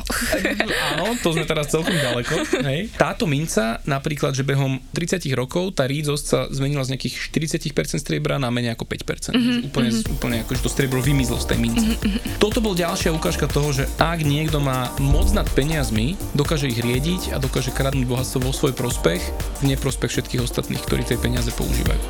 Áno, 0.95 1.19
to 1.21 1.35
sme 1.35 1.45
teraz 1.45 1.71
celkom 1.71 1.95
ďaleko. 1.95 2.35
Hej. 2.65 2.95
Táto 2.95 3.27
minca 3.27 3.83
napríklad, 3.85 4.33
že 4.33 4.47
behom 4.47 4.79
30 4.95 5.27
rokov 5.35 5.75
tá 5.75 5.85
rídzosť 5.85 6.25
sa 6.25 6.39
zmenila 6.51 6.87
z 6.87 6.95
nejakých 6.95 7.15
40% 7.35 7.99
striebra 7.99 8.39
na 8.39 8.49
menej 8.49 8.79
ako 8.79 8.87
5%. 8.87 9.35
Mm-hmm. 9.35 9.69
Úplne, 9.69 9.91
mm-hmm. 9.91 10.15
úplne 10.15 10.37
ako, 10.47 10.53
že 10.55 10.63
to 10.63 10.71
striebro 10.71 11.01
vymizlo 11.03 11.37
z 11.41 11.47
tej 11.55 11.59
mince. 11.59 11.85
Mm-hmm. 11.85 12.39
Toto 12.39 12.63
bol 12.63 12.77
ďalšia 12.77 13.11
ukážka 13.11 13.51
toho, 13.51 13.75
že 13.75 13.89
ak 14.05 14.21
niekto 14.21 14.61
má 14.61 14.93
moc 15.01 15.33
nad 15.33 15.49
peniazmi, 15.57 16.21
dokáže 16.37 16.69
ich 16.69 16.77
riediť 16.77 17.33
a 17.33 17.41
dokáže 17.41 17.73
kradnúť 17.73 18.05
bohatstvo 18.05 18.45
vo 18.45 18.53
svoj 18.53 18.77
prospech, 18.77 19.25
v 19.65 19.73
neprospech 19.73 20.13
všetkých 20.13 20.45
ostatných, 20.45 20.85
ktorí 20.85 21.09
tie 21.09 21.17
peniaze 21.17 21.49
používajú. 21.57 22.05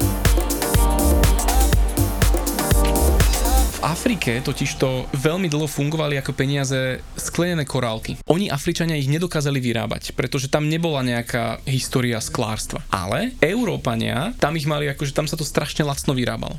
V 3.78 3.78
Afrike 3.86 4.42
totiž 4.42 4.74
to 4.74 5.06
veľmi 5.14 5.46
dlho 5.46 5.70
fungovali 5.70 6.18
ako 6.18 6.34
peniaze 6.34 6.98
sklenené 7.14 7.62
korálky. 7.62 8.18
Oni 8.26 8.50
Afričania 8.50 8.98
ich 8.98 9.06
nedokázali 9.06 9.62
vyrábať, 9.62 10.18
pretože 10.18 10.50
tam 10.50 10.66
nebola 10.66 11.06
nejaká 11.06 11.62
história 11.62 12.18
sklárstva. 12.18 12.82
Ale 12.90 13.38
Európania, 13.38 14.34
tam 14.42 14.58
ich 14.58 14.66
mali 14.66 14.90
akože 14.90 15.14
tam 15.14 15.30
sa 15.30 15.38
to 15.38 15.46
strašne 15.46 15.86
lacno 15.86 16.10
vyrábalo 16.10 16.58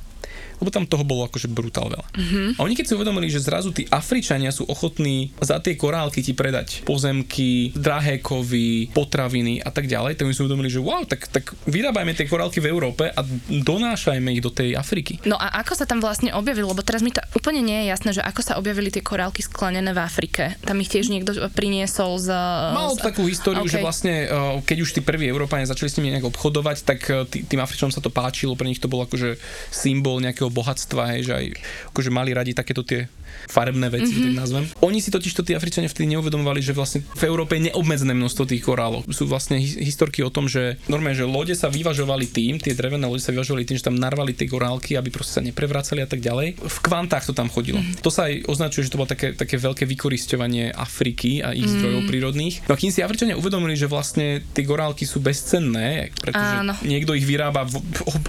lebo 0.60 0.70
tam 0.72 0.88
toho 0.88 1.04
bolo 1.04 1.28
akože 1.28 1.52
brutál 1.52 1.92
veľa. 1.92 2.08
Mm-hmm. 2.16 2.48
A 2.58 2.60
oni 2.64 2.74
keď 2.78 2.86
si 2.88 2.94
uvedomili, 2.96 3.28
že 3.28 3.44
zrazu 3.44 3.76
tí 3.76 3.84
Afričania 3.92 4.52
sú 4.52 4.64
ochotní 4.68 5.36
za 5.44 5.60
tie 5.60 5.76
korálky 5.76 6.24
ti 6.24 6.32
predať 6.32 6.84
pozemky, 6.88 7.76
drahé 7.76 8.24
kovy, 8.24 8.90
potraviny 8.92 9.60
a 9.62 9.70
tak 9.72 9.90
ďalej, 9.90 10.20
tak 10.20 10.26
my 10.28 10.34
si 10.34 10.42
uvedomili, 10.44 10.70
že 10.72 10.80
wow, 10.80 11.04
tak, 11.04 11.28
tak 11.28 11.52
vyrábajme 11.68 12.16
tie 12.16 12.30
korálky 12.30 12.64
v 12.64 12.72
Európe 12.72 13.12
a 13.12 13.22
donášajme 13.50 14.32
ich 14.32 14.44
do 14.44 14.52
tej 14.52 14.76
Afriky. 14.80 15.20
No 15.28 15.36
a 15.36 15.52
ako 15.62 15.74
sa 15.76 15.86
tam 15.86 16.00
vlastne 16.00 16.32
objavilo, 16.32 16.72
lebo 16.72 16.84
teraz 16.84 17.04
mi 17.04 17.12
to 17.12 17.22
úplne 17.36 17.62
nie 17.62 17.86
je 17.86 17.92
jasné, 17.92 18.10
že 18.16 18.22
ako 18.24 18.42
sa 18.42 18.54
objavili 18.56 18.90
tie 18.90 19.04
korálky 19.04 19.44
sklenené 19.44 19.92
v 19.92 20.00
Afrike. 20.02 20.56
Tam 20.64 20.80
ich 20.80 20.90
tiež 20.90 21.12
niekto 21.12 21.36
priniesol 21.52 22.18
z... 22.18 22.30
Mal 22.74 22.96
z... 22.96 23.04
takú 23.04 23.28
históriu, 23.28 23.68
okay. 23.68 23.80
že 23.80 23.84
vlastne 23.84 24.14
eh, 24.26 24.56
keď 24.64 24.78
už 24.82 24.90
tí 24.98 25.02
prví 25.04 25.28
Európania 25.28 25.68
začali 25.68 25.90
s 25.92 25.98
nimi 26.00 26.16
nejak 26.16 26.32
obchodovať, 26.32 26.78
tak 26.88 27.00
eh, 27.12 27.28
tým 27.28 27.60
Afričanom 27.60 27.94
sa 27.94 28.02
to 28.02 28.10
páčilo, 28.10 28.58
pre 28.58 28.70
nich 28.70 28.80
to 28.80 28.90
bol 28.90 29.04
akože 29.04 29.38
symbol 29.70 30.15
nejakého 30.20 30.46
nejakého 30.46 30.52
bohatstva, 30.52 31.16
hej, 31.16 31.32
že 31.32 31.34
aj 31.34 31.46
akože 31.92 32.10
mali 32.12 32.32
radi 32.32 32.52
takéto 32.56 32.84
tie 32.84 33.08
farebné 33.48 33.88
veci, 33.92 34.12
mm-hmm. 34.12 34.26
tak 34.26 34.34
nazvem. 34.36 34.64
Oni 34.82 35.00
si 35.00 35.10
totiž 35.14 35.32
to 35.36 35.44
tí 35.46 35.54
Afričania 35.54 35.92
vtedy 35.92 36.12
neuvedomovali, 36.16 36.60
že 36.64 36.76
vlastne 36.76 37.04
v 37.04 37.24
Európe 37.28 37.56
je 37.56 37.72
neobmedzené 37.72 38.14
množstvo 38.16 38.44
tých 38.50 38.64
korálov. 38.64 39.08
Sú 39.12 39.28
vlastne 39.30 39.60
historky 39.60 40.26
o 40.26 40.32
tom, 40.34 40.50
že 40.50 40.82
normálne, 40.90 41.18
že 41.18 41.28
lode 41.28 41.54
sa 41.54 41.72
vyvažovali 41.72 42.26
tým, 42.30 42.58
tie 42.60 42.76
drevené 42.76 43.06
lode 43.06 43.24
sa 43.24 43.32
vyvažovali 43.32 43.64
tým, 43.68 43.78
že 43.80 43.88
tam 43.88 43.98
narvali 43.98 44.36
tie 44.36 44.50
korálky, 44.50 44.98
aby 44.98 45.10
proste 45.14 45.40
sa 45.40 45.42
neprevracali 45.44 46.04
a 46.04 46.08
tak 46.10 46.24
ďalej. 46.24 46.60
V 46.60 46.78
kvantách 46.84 47.30
to 47.30 47.34
tam 47.36 47.52
chodilo. 47.52 47.80
Mm-hmm. 47.80 48.02
To 48.04 48.10
sa 48.12 48.28
aj 48.28 48.48
označuje, 48.48 48.88
že 48.88 48.92
to 48.94 49.00
bolo 49.00 49.10
také, 49.10 49.36
také 49.36 49.60
veľké 49.60 49.84
vykoristovanie 49.88 50.72
Afriky 50.72 51.44
a 51.44 51.52
ich 51.52 51.66
mm-hmm. 51.66 51.80
zdrojov 51.80 52.02
prírodných. 52.10 52.56
No 52.68 52.76
a 52.76 52.80
kým 52.80 52.92
si 52.92 53.04
Afričania 53.04 53.40
uvedomili, 53.40 53.76
že 53.76 53.90
vlastne 53.90 54.44
tie 54.54 54.64
korálky 54.64 55.04
sú 55.04 55.20
bezcenné, 55.20 56.12
pretože 56.20 56.56
Áno. 56.64 56.74
niekto 56.84 57.16
ich 57.16 57.28
vyrába 57.28 57.68
v 57.68 57.82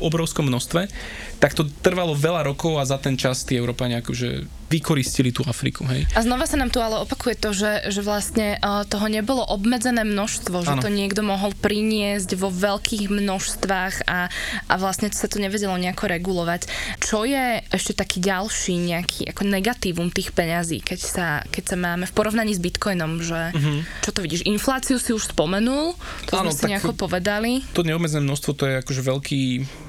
obrovskom 0.03 0.47
množstve, 0.49 0.89
tak 1.37 1.53
to 1.53 1.69
trvalo 1.85 2.17
veľa 2.17 2.49
rokov 2.49 2.81
a 2.81 2.89
za 2.89 2.97
ten 2.97 3.15
čas 3.15 3.45
tí 3.45 3.57
Európania 3.57 4.01
akože 4.01 4.49
vykoristili 4.67 5.31
tú 5.31 5.47
Afriku. 5.47 5.87
Hej. 5.87 6.11
A 6.19 6.27
znova 6.27 6.47
sa 6.49 6.59
nám 6.59 6.75
tu 6.75 6.83
ale 6.83 6.99
opakuje 6.99 7.39
to, 7.39 7.55
že, 7.55 7.91
že 7.91 8.03
vlastne 8.03 8.59
uh, 8.59 8.83
toho 8.83 9.07
nebolo 9.07 9.47
obmedzené 9.47 10.03
množstvo, 10.03 10.67
že 10.67 10.75
ano. 10.79 10.83
to 10.83 10.91
niekto 10.91 11.23
mohol 11.23 11.55
priniesť 11.55 12.35
vo 12.35 12.51
veľkých 12.51 13.07
množstvách 13.11 13.95
a, 14.11 14.27
a 14.67 14.75
vlastne 14.77 15.09
sa 15.15 15.31
to 15.31 15.39
nevedelo 15.39 15.79
nejako 15.79 16.11
regulovať. 16.11 16.67
Čo 16.99 17.23
je 17.23 17.63
ešte 17.71 17.95
taký 17.95 18.19
ďalší 18.19 18.75
nejaký 18.77 19.31
ako 19.31 19.43
negatívum 19.47 20.11
tých 20.11 20.35
peňazí, 20.35 20.83
keď 20.83 21.01
sa, 21.01 21.27
keď 21.47 21.65
sa 21.75 21.77
máme 21.79 22.05
v 22.11 22.13
porovnaní 22.15 22.53
s 22.53 22.61
bitcoinom, 22.63 23.23
že 23.23 23.55
uh-huh. 23.55 23.81
čo 24.03 24.11
to 24.11 24.21
vidíš, 24.21 24.45
infláciu 24.45 24.99
si 24.99 25.15
už 25.15 25.31
spomenul, 25.31 25.95
to 26.27 26.35
ano, 26.35 26.51
sme 26.51 26.53
si 26.53 26.63
nejako 26.75 26.93
povedali. 26.99 27.63
To 27.79 27.87
neobmedzené 27.87 28.27
množstvo 28.27 28.51
to 28.59 28.65
je 28.67 28.75
akože 28.83 29.03
veľký, 29.03 29.43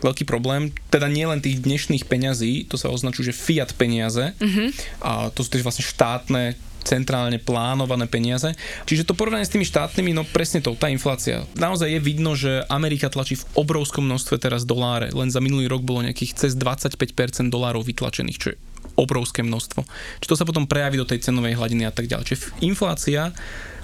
veľký 0.06 0.24
problém, 0.30 0.70
teda 0.94 1.10
nie 1.10 1.26
len 1.26 1.42
tých 1.42 1.64
dnešných 1.64 2.06
peňazí, 2.06 2.70
to 2.70 2.78
sa 2.78 2.94
označuje, 2.94 3.32
že 3.32 3.36
fiat 3.36 3.74
peniaze 3.74 4.38
uh-huh. 4.38 4.67
A 5.04 5.30
to 5.34 5.44
sú 5.44 5.54
tiež 5.54 5.66
vlastne 5.66 5.86
štátne 5.86 6.56
centrálne 6.88 7.36
plánované 7.36 8.08
peniaze. 8.08 8.56
Čiže 8.88 9.12
to 9.12 9.18
porovnanie 9.18 9.44
s 9.44 9.52
tými 9.52 9.68
štátnymi, 9.68 10.16
no 10.16 10.24
presne 10.24 10.64
to, 10.64 10.72
tá 10.80 10.88
inflácia. 10.88 11.44
Naozaj 11.60 11.92
je 11.92 12.00
vidno, 12.00 12.32
že 12.40 12.64
Amerika 12.72 13.12
tlačí 13.12 13.36
v 13.36 13.48
obrovskom 13.60 14.08
množstve 14.08 14.40
teraz 14.40 14.64
doláre. 14.64 15.12
Len 15.12 15.28
za 15.28 15.44
minulý 15.44 15.68
rok 15.68 15.84
bolo 15.84 16.08
nejakých 16.08 16.48
cez 16.48 16.52
25% 16.56 17.52
dolárov 17.52 17.84
vytlačených, 17.84 18.40
čo 18.40 18.48
je 18.56 18.58
obrovské 18.96 19.44
množstvo. 19.44 19.84
Čiže 20.24 20.32
to 20.32 20.40
sa 20.40 20.48
potom 20.48 20.64
prejaví 20.64 20.96
do 20.96 21.06
tej 21.06 21.28
cenovej 21.28 21.60
hladiny 21.60 21.84
a 21.84 21.92
tak 21.92 22.08
ďalej. 22.08 22.26
Čiže 22.34 22.42
inflácia 22.64 23.36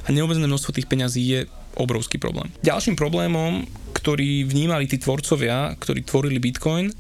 a 0.04 0.08
neobmedzené 0.08 0.48
množstvo 0.48 0.72
tých 0.74 0.88
peňazí 0.88 1.22
je 1.22 1.40
obrovský 1.76 2.18
problém. 2.18 2.50
Ďalším 2.64 2.96
problémom, 2.96 3.68
ktorý 3.94 4.46
vnímali 4.46 4.86
tí 4.90 4.98
tvorcovia, 5.02 5.74
ktorí 5.78 6.06
tvorili 6.06 6.38
Bitcoin, 6.42 6.94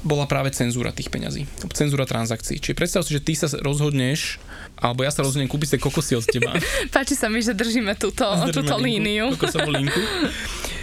bola 0.00 0.24
práve 0.24 0.48
cenzúra 0.56 0.88
tých 0.88 1.12
peňazí, 1.12 1.44
cenzúra 1.76 2.08
transakcií. 2.08 2.56
Čiže 2.56 2.72
predstav 2.72 3.04
si, 3.04 3.12
že 3.12 3.20
ty 3.20 3.36
sa 3.36 3.52
rozhodneš, 3.60 4.40
alebo 4.80 5.04
ja 5.04 5.12
sa 5.12 5.20
rozhodnem 5.20 5.52
kúpiť 5.52 5.76
tie 5.76 5.80
kokosy 5.80 6.16
od 6.16 6.24
teba. 6.24 6.56
Páči 6.94 7.12
sa 7.12 7.28
mi, 7.28 7.44
že 7.44 7.52
držíme 7.52 7.92
túto, 8.00 8.24
držíme 8.24 8.56
túto 8.56 8.74
linku, 8.80 8.88
líniu. 8.88 9.26
Kokosovú 9.36 9.70
linku. 9.70 10.00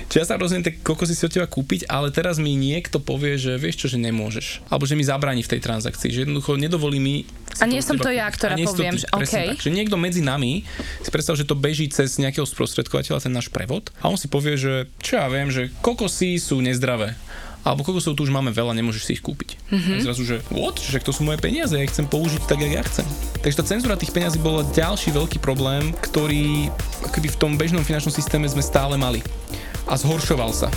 Čiže 0.10 0.22
ja 0.26 0.26
sa 0.26 0.42
rozhodnem 0.42 0.66
tie 0.66 0.74
kokosy 0.82 1.14
si 1.14 1.22
od 1.22 1.34
teba 1.34 1.46
kúpiť, 1.46 1.86
ale 1.86 2.10
teraz 2.10 2.42
mi 2.42 2.58
niekto 2.58 2.98
povie, 2.98 3.38
že 3.38 3.62
vieš 3.62 3.86
čo, 3.86 3.88
že 3.94 4.02
nemôžeš. 4.02 4.66
Alebo 4.66 4.90
že 4.90 4.98
mi 4.98 5.06
zabráni 5.06 5.46
v 5.46 5.54
tej 5.54 5.62
transakcii, 5.62 6.10
že 6.10 6.26
jednoducho 6.26 6.58
nedovolí 6.58 6.98
mi 6.98 7.16
a 7.60 7.68
nie 7.68 7.84
som 7.84 8.00
to 8.00 8.08
ja, 8.08 8.26
ktorá 8.32 8.56
poviem, 8.56 8.96
ty, 8.96 9.04
že 9.04 9.08
okay. 9.12 9.52
tak, 9.52 9.60
že 9.60 9.70
niekto 9.74 10.00
medzi 10.00 10.24
nami 10.24 10.64
si 11.04 11.10
predstav, 11.12 11.36
že 11.36 11.44
to 11.44 11.60
beží 11.60 11.92
cez 11.92 12.16
nejakého 12.16 12.48
sprostredkovateľa, 12.48 13.26
ten 13.26 13.36
náš 13.36 13.52
prevod, 13.52 13.92
a 14.00 14.08
on 14.08 14.16
si 14.16 14.32
povie, 14.32 14.56
že 14.56 14.88
čo 15.04 15.20
ja 15.20 15.28
viem, 15.28 15.52
že 15.52 15.68
kokosy 15.84 16.40
sú 16.40 16.64
nezdravé 16.64 17.20
alebo 17.64 17.84
kokosov 17.84 18.16
tu 18.16 18.24
už 18.24 18.32
máme 18.32 18.56
veľa, 18.56 18.72
nemôžeš 18.72 19.04
si 19.04 19.12
ich 19.20 19.24
kúpiť. 19.24 19.60
Mm-hmm. 19.68 19.98
A 20.00 20.06
zrazu, 20.06 20.24
že 20.24 20.36
what? 20.52 20.80
Že 20.80 21.04
to 21.04 21.12
sú 21.12 21.28
moje 21.28 21.44
peniaze, 21.44 21.76
ja 21.76 21.84
ich 21.84 21.92
chcem 21.92 22.08
použiť 22.08 22.48
tak, 22.48 22.64
jak 22.64 22.72
ja 22.72 22.84
chcem. 22.88 23.06
Takže 23.44 23.60
tá 23.60 23.66
cenzúra 23.68 24.00
tých 24.00 24.16
peniazí 24.16 24.40
bola 24.40 24.64
ďalší 24.72 25.12
veľký 25.12 25.44
problém, 25.44 25.92
ktorý 26.00 26.72
akoby 27.12 27.28
v 27.28 27.38
tom 27.40 27.52
bežnom 27.60 27.84
finančnom 27.84 28.16
systéme 28.16 28.48
sme 28.48 28.64
stále 28.64 28.96
mali. 28.96 29.20
A 29.90 30.00
zhoršoval 30.00 30.56
sa. 30.56 30.68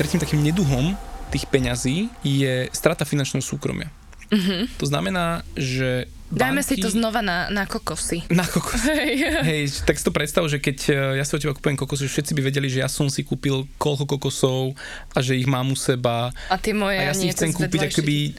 Tretím 0.00 0.22
takým 0.22 0.40
neduhom 0.40 0.96
tých 1.28 1.44
peňazí 1.46 2.08
je 2.24 2.72
strata 2.72 3.04
finančného 3.04 3.44
súkromia. 3.44 3.92
Mm-hmm. 4.30 4.80
To 4.80 4.86
znamená, 4.86 5.42
že 5.58 6.08
Dajme 6.30 6.62
si 6.62 6.78
to 6.78 6.86
znova 6.86 7.20
na, 7.20 7.50
na 7.50 7.66
kokosy. 7.66 8.22
Na 8.30 8.46
kokosy. 8.46 8.86
Hej. 8.86 9.14
Hej, 9.42 9.62
tak 9.82 9.98
si 9.98 10.04
to 10.06 10.14
predstav, 10.14 10.46
že 10.46 10.62
keď 10.62 10.78
e, 10.86 10.92
ja 11.18 11.24
si 11.26 11.34
od 11.34 11.42
teba 11.42 11.54
kúpujem 11.58 11.74
kokosy, 11.74 12.06
všetci 12.06 12.32
by 12.38 12.42
vedeli, 12.46 12.70
že 12.70 12.86
ja 12.86 12.88
som 12.88 13.10
si 13.10 13.26
kúpil 13.26 13.66
koľko 13.82 14.06
kokosov 14.06 14.78
a 15.10 15.18
že 15.18 15.34
ich 15.34 15.50
mám 15.50 15.74
u 15.74 15.76
seba. 15.76 16.30
A 16.46 16.56
ty 16.56 16.70
moje 16.70 17.02
A 17.02 17.10
ja 17.10 17.14
si 17.18 17.26
ich 17.26 17.34
chcem 17.34 17.50
kúpiť 17.50 17.90
akoby 17.90 18.38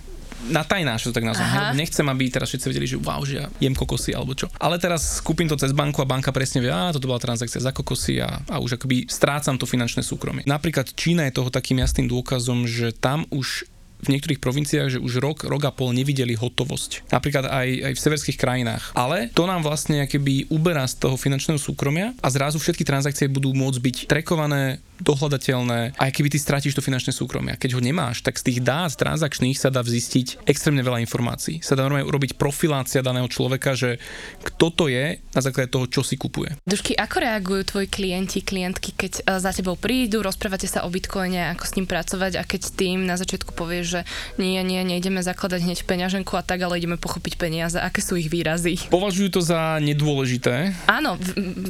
na 0.49 0.65
tajnáš, 0.65 1.05
to 1.05 1.13
tak 1.13 1.21
nazvem. 1.21 1.77
Nechcem, 1.77 2.07
aby 2.09 2.33
teraz 2.33 2.49
všetci 2.49 2.65
vedeli, 2.73 2.87
že 2.89 2.97
wow, 2.97 3.21
že 3.21 3.45
ja 3.45 3.45
jem 3.61 3.77
kokosy 3.77 4.17
alebo 4.17 4.33
čo. 4.33 4.49
Ale 4.57 4.81
teraz 4.81 5.21
kúpim 5.21 5.45
to 5.45 5.53
cez 5.53 5.69
banku 5.69 6.01
a 6.01 6.09
banka 6.09 6.33
presne 6.33 6.65
vie, 6.65 6.73
a 6.73 6.89
toto 6.89 7.05
bola 7.05 7.21
transakcia 7.21 7.61
za 7.61 7.69
kokosy 7.69 8.17
a, 8.23 8.41
a 8.49 8.57
už 8.57 8.81
akoby 8.81 9.05
strácam 9.05 9.61
to 9.61 9.69
finančné 9.69 10.01
súkromie. 10.01 10.41
Napríklad 10.49 10.97
Čína 10.97 11.29
je 11.29 11.37
toho 11.37 11.53
takým 11.53 11.77
jasným 11.83 12.09
dôkazom, 12.09 12.65
že 12.65 12.89
tam 12.95 13.29
už 13.29 13.69
v 14.01 14.11
niektorých 14.17 14.41
provinciách, 14.41 14.97
že 14.97 14.99
už 14.99 15.21
rok, 15.21 15.37
rok 15.45 15.63
a 15.65 15.71
pol 15.71 15.93
nevideli 15.93 16.33
hotovosť. 16.33 17.13
Napríklad 17.13 17.45
aj, 17.47 17.67
aj 17.91 17.93
v 17.93 18.03
severských 18.03 18.37
krajinách. 18.37 18.93
Ale 18.97 19.29
to 19.31 19.45
nám 19.45 19.61
vlastne 19.61 20.05
keby 20.09 20.49
uberá 20.49 20.83
z 20.89 20.97
toho 21.01 21.15
finančného 21.15 21.61
súkromia 21.61 22.17
a 22.19 22.27
zrazu 22.33 22.57
všetky 22.57 22.81
transakcie 22.81 23.29
budú 23.29 23.53
môcť 23.53 23.79
byť 23.79 23.97
trekované, 24.09 24.81
dohľadateľné, 25.01 25.97
aj 25.97 26.11
keby 26.13 26.29
ty 26.31 26.37
stratíš 26.37 26.77
to 26.77 26.85
finančné 26.85 27.11
súkromie. 27.11 27.57
Keď 27.57 27.75
ho 27.75 27.81
nemáš, 27.81 28.21
tak 28.21 28.37
z 28.37 28.53
tých 28.53 28.59
dát 28.61 28.93
transakčných 28.93 29.57
sa 29.57 29.73
dá 29.73 29.81
zistiť 29.81 30.45
extrémne 30.45 30.85
veľa 30.85 31.01
informácií. 31.03 31.59
Sa 31.65 31.73
dá 31.73 31.85
normálne 31.85 32.07
urobiť 32.07 32.37
profilácia 32.37 33.01
daného 33.01 33.25
človeka, 33.25 33.73
že 33.73 33.97
kto 34.45 34.67
to 34.71 34.85
je 34.87 35.17
na 35.17 35.41
základe 35.41 35.73
toho, 35.73 35.89
čo 35.89 36.01
si 36.05 36.15
kupuje. 36.15 36.55
Dušky, 36.67 36.93
ako 36.93 37.17
reagujú 37.23 37.61
tvoji 37.75 37.87
klienti, 37.89 38.45
klientky, 38.45 38.93
keď 38.93 39.13
e, 39.25 39.41
za 39.41 39.51
tebou 39.51 39.79
prídu, 39.79 40.21
rozprávate 40.21 40.69
sa 40.69 40.85
o 40.85 40.89
bitcoine, 40.93 41.51
ako 41.55 41.63
s 41.65 41.75
ním 41.79 41.87
pracovať 41.89 42.37
a 42.37 42.43
keď 42.45 42.61
tým 42.75 43.07
na 43.07 43.17
začiatku 43.17 43.57
povieš, 43.57 43.85
že 43.85 44.01
nie, 44.37 44.59
nie, 44.61 44.83
nejdeme 44.85 45.23
zakladať 45.23 45.65
hneď 45.65 45.79
peňaženku 45.87 46.35
a 46.37 46.45
tak, 46.45 46.61
ale 46.61 46.77
ideme 46.77 47.01
pochopiť 47.01 47.33
peniaze. 47.39 47.77
Aké 47.79 48.03
sú 48.03 48.19
ich 48.19 48.29
výrazy? 48.29 48.77
Považujú 48.91 49.39
to 49.39 49.41
za 49.41 49.81
nedôležité. 49.81 50.75
Áno, 50.85 51.17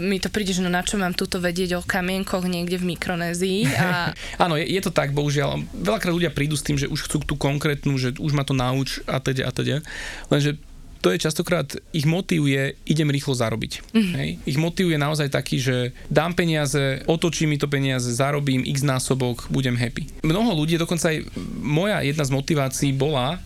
mi 0.01 0.17
to 0.19 0.33
príde, 0.33 0.51
že 0.51 0.65
no 0.65 0.69
na 0.73 0.81
čo 0.81 0.97
mám 0.97 1.13
túto 1.13 1.37
vedieť 1.37 1.79
o 1.79 1.85
kamienkoch 1.85 2.43
niekde 2.49 2.81
v 2.81 2.95
Mikronézii. 3.21 3.69
A... 3.77 4.11
Áno, 4.43 4.57
je, 4.57 4.65
je, 4.65 4.81
to 4.81 4.89
tak, 4.89 5.13
bohužiaľ. 5.13 5.61
Veľakrát 5.77 6.13
ľudia 6.13 6.33
prídu 6.33 6.57
s 6.57 6.65
tým, 6.65 6.81
že 6.81 6.89
už 6.89 7.05
chcú 7.05 7.21
tú 7.21 7.35
konkrétnu, 7.37 7.93
že 8.01 8.17
už 8.17 8.33
ma 8.33 8.41
to 8.41 8.57
nauč 8.57 9.05
a 9.05 9.21
teda 9.21 9.45
a 9.45 9.51
teda. 9.53 9.85
Lenže 10.33 10.57
to 11.01 11.09
je 11.09 11.17
častokrát, 11.17 11.65
ich 11.97 12.05
motív 12.05 12.45
je, 12.45 12.77
idem 12.85 13.09
rýchlo 13.09 13.33
zarobiť. 13.33 13.81
Mm. 13.89 14.13
Hej? 14.21 14.29
Ich 14.45 14.57
motív 14.61 14.93
je 14.93 15.01
naozaj 15.01 15.33
taký, 15.33 15.57
že 15.57 15.97
dám 16.13 16.37
peniaze, 16.37 17.01
otočím 17.09 17.53
mi 17.53 17.57
to 17.57 17.65
peniaze, 17.65 18.05
zarobím 18.13 18.61
x 18.61 18.85
násobok, 18.85 19.49
budem 19.49 19.73
happy. 19.73 20.05
Mnoho 20.21 20.53
ľudí, 20.53 20.77
dokonca 20.77 21.09
aj 21.09 21.25
moja 21.57 22.05
jedna 22.05 22.21
z 22.21 22.31
motivácií 22.37 22.89
bola, 22.93 23.41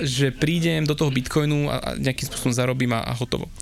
že 0.00 0.32
prídem 0.32 0.88
do 0.88 0.96
toho 0.96 1.12
bitcoinu 1.12 1.68
a 1.68 2.00
nejakým 2.00 2.32
spôsobom 2.32 2.56
zarobím 2.56 2.96
a, 2.96 3.04
a 3.04 3.12
hotovo. 3.12 3.52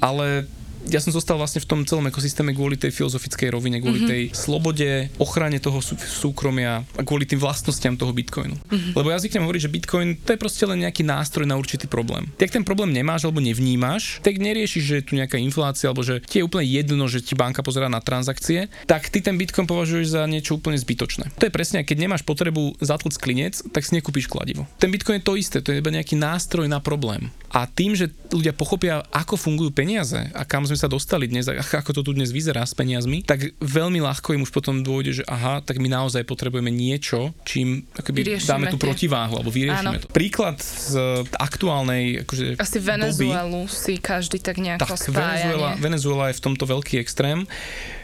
Ale 0.00 0.48
ja 0.88 0.98
som 0.98 1.14
zostal 1.14 1.38
vlastne 1.38 1.62
v 1.62 1.68
tom 1.68 1.80
celom 1.86 2.06
ekosystéme 2.08 2.54
kvôli 2.56 2.74
tej 2.78 2.90
filozofickej 2.90 3.54
rovine, 3.54 3.78
kvôli 3.78 4.02
mm-hmm. 4.02 4.12
tej 4.12 4.22
slobode, 4.34 5.10
ochrane 5.22 5.62
toho 5.62 5.78
sú, 5.78 5.94
súkromia 5.98 6.82
a 6.98 7.02
kvôli 7.06 7.28
tým 7.28 7.38
vlastnostiam 7.38 7.94
toho 7.94 8.10
bitcoinu. 8.10 8.56
Mm-hmm. 8.56 8.92
Lebo 8.98 9.08
ja 9.12 9.20
zvyknem 9.20 9.44
hovoriť, 9.46 9.62
že 9.62 9.74
bitcoin 9.74 10.08
to 10.18 10.34
je 10.34 10.40
proste 10.40 10.64
len 10.66 10.82
nejaký 10.82 11.06
nástroj 11.06 11.46
na 11.46 11.54
určitý 11.54 11.86
problém. 11.86 12.26
Ty, 12.34 12.50
ak 12.50 12.56
ten 12.58 12.64
problém 12.66 12.90
nemáš 12.90 13.26
alebo 13.26 13.38
nevnímaš, 13.38 14.22
tak 14.24 14.42
neriešiš, 14.42 14.82
že 14.82 14.94
je 15.02 15.06
tu 15.06 15.12
nejaká 15.14 15.38
inflácia 15.38 15.90
alebo 15.90 16.02
že 16.02 16.22
ti 16.24 16.42
je 16.42 16.46
úplne 16.46 16.66
jedno, 16.66 17.04
že 17.06 17.22
ti 17.22 17.38
banka 17.38 17.62
pozera 17.62 17.86
na 17.86 18.02
transakcie, 18.02 18.66
tak 18.86 19.10
ty 19.10 19.22
ten 19.22 19.38
bitcoin 19.38 19.68
považuješ 19.68 20.18
za 20.18 20.22
niečo 20.26 20.58
úplne 20.58 20.78
zbytočné. 20.78 21.34
To 21.38 21.46
je 21.46 21.52
presne, 21.54 21.86
keď 21.86 21.96
nemáš 21.98 22.22
potrebu 22.26 22.74
zatlc 22.82 23.14
klinec, 23.18 23.60
tak 23.70 23.86
si 23.86 23.94
nekúpiš 23.98 24.26
kladivo. 24.26 24.66
Ten 24.78 24.90
bitcoin 24.90 25.20
je 25.20 25.26
to 25.26 25.38
isté, 25.38 25.58
to 25.62 25.70
je 25.70 25.80
iba 25.80 25.92
nejaký 25.92 26.18
nástroj 26.18 26.66
na 26.66 26.78
problém. 26.82 27.30
A 27.52 27.68
tým, 27.68 27.92
že 27.92 28.08
ľudia 28.32 28.56
pochopia, 28.56 29.04
ako 29.12 29.36
fungujú 29.36 29.76
peniaze 29.76 30.16
a 30.32 30.42
kam 30.48 30.64
sme 30.64 30.72
sa 30.72 30.88
dostali 30.88 31.28
dnes, 31.28 31.44
ako 31.52 31.92
to 31.92 32.00
tu 32.00 32.16
dnes 32.16 32.32
vyzerá 32.32 32.64
s 32.64 32.72
peniazmi, 32.72 33.20
tak 33.20 33.52
veľmi 33.60 34.00
ľahko 34.00 34.32
im 34.32 34.48
už 34.48 34.48
potom 34.48 34.80
dôjde, 34.80 35.20
že 35.20 35.24
aha, 35.28 35.60
tak 35.60 35.76
my 35.76 35.92
naozaj 35.92 36.24
potrebujeme 36.24 36.72
niečo, 36.72 37.36
čím 37.44 37.84
akoby 37.92 38.40
dáme 38.40 38.72
tú 38.72 38.80
protiváhu 38.80 39.36
alebo 39.36 39.52
vyriešime 39.52 40.00
Áno. 40.00 40.00
to. 40.00 40.08
Príklad 40.08 40.64
z 40.64 40.96
aktuálnej 41.36 42.24
akože, 42.24 42.56
Asi 42.56 42.80
Venezuelu 42.80 43.68
doby, 43.68 43.76
si 43.76 44.00
každý 44.00 44.40
tak 44.40 44.56
nejako 44.56 44.96
tak, 44.96 45.12
spája, 45.12 45.52
Venezuela, 45.52 45.70
Venezuela 45.76 46.24
je 46.32 46.40
v 46.40 46.42
tomto 46.48 46.64
veľký 46.64 46.96
extrém. 47.04 47.44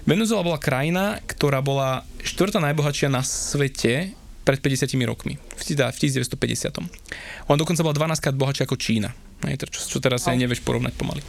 Venezuela 0.04 0.44
bola 0.44 0.60
krajina, 0.60 1.24
ktorá 1.24 1.64
bola 1.64 2.04
štvrtá 2.20 2.60
najbohatšia 2.60 3.08
na 3.08 3.24
svete 3.24 4.12
pred 4.44 4.60
50 4.60 4.92
rokmi, 5.08 5.36
v 5.36 5.62
1950. 5.64 6.32
Ona 7.48 7.56
dokonca 7.56 7.80
bola 7.84 7.96
12 7.96 8.24
krát 8.24 8.36
bohatšia 8.36 8.64
ako 8.64 8.76
Čína. 8.80 9.12
Čo, 9.47 9.97
čo 9.97 9.99
teraz 10.02 10.26
aj 10.26 10.37
nevieš 10.37 10.61
porovnať 10.66 10.95
pomaly. 10.99 11.23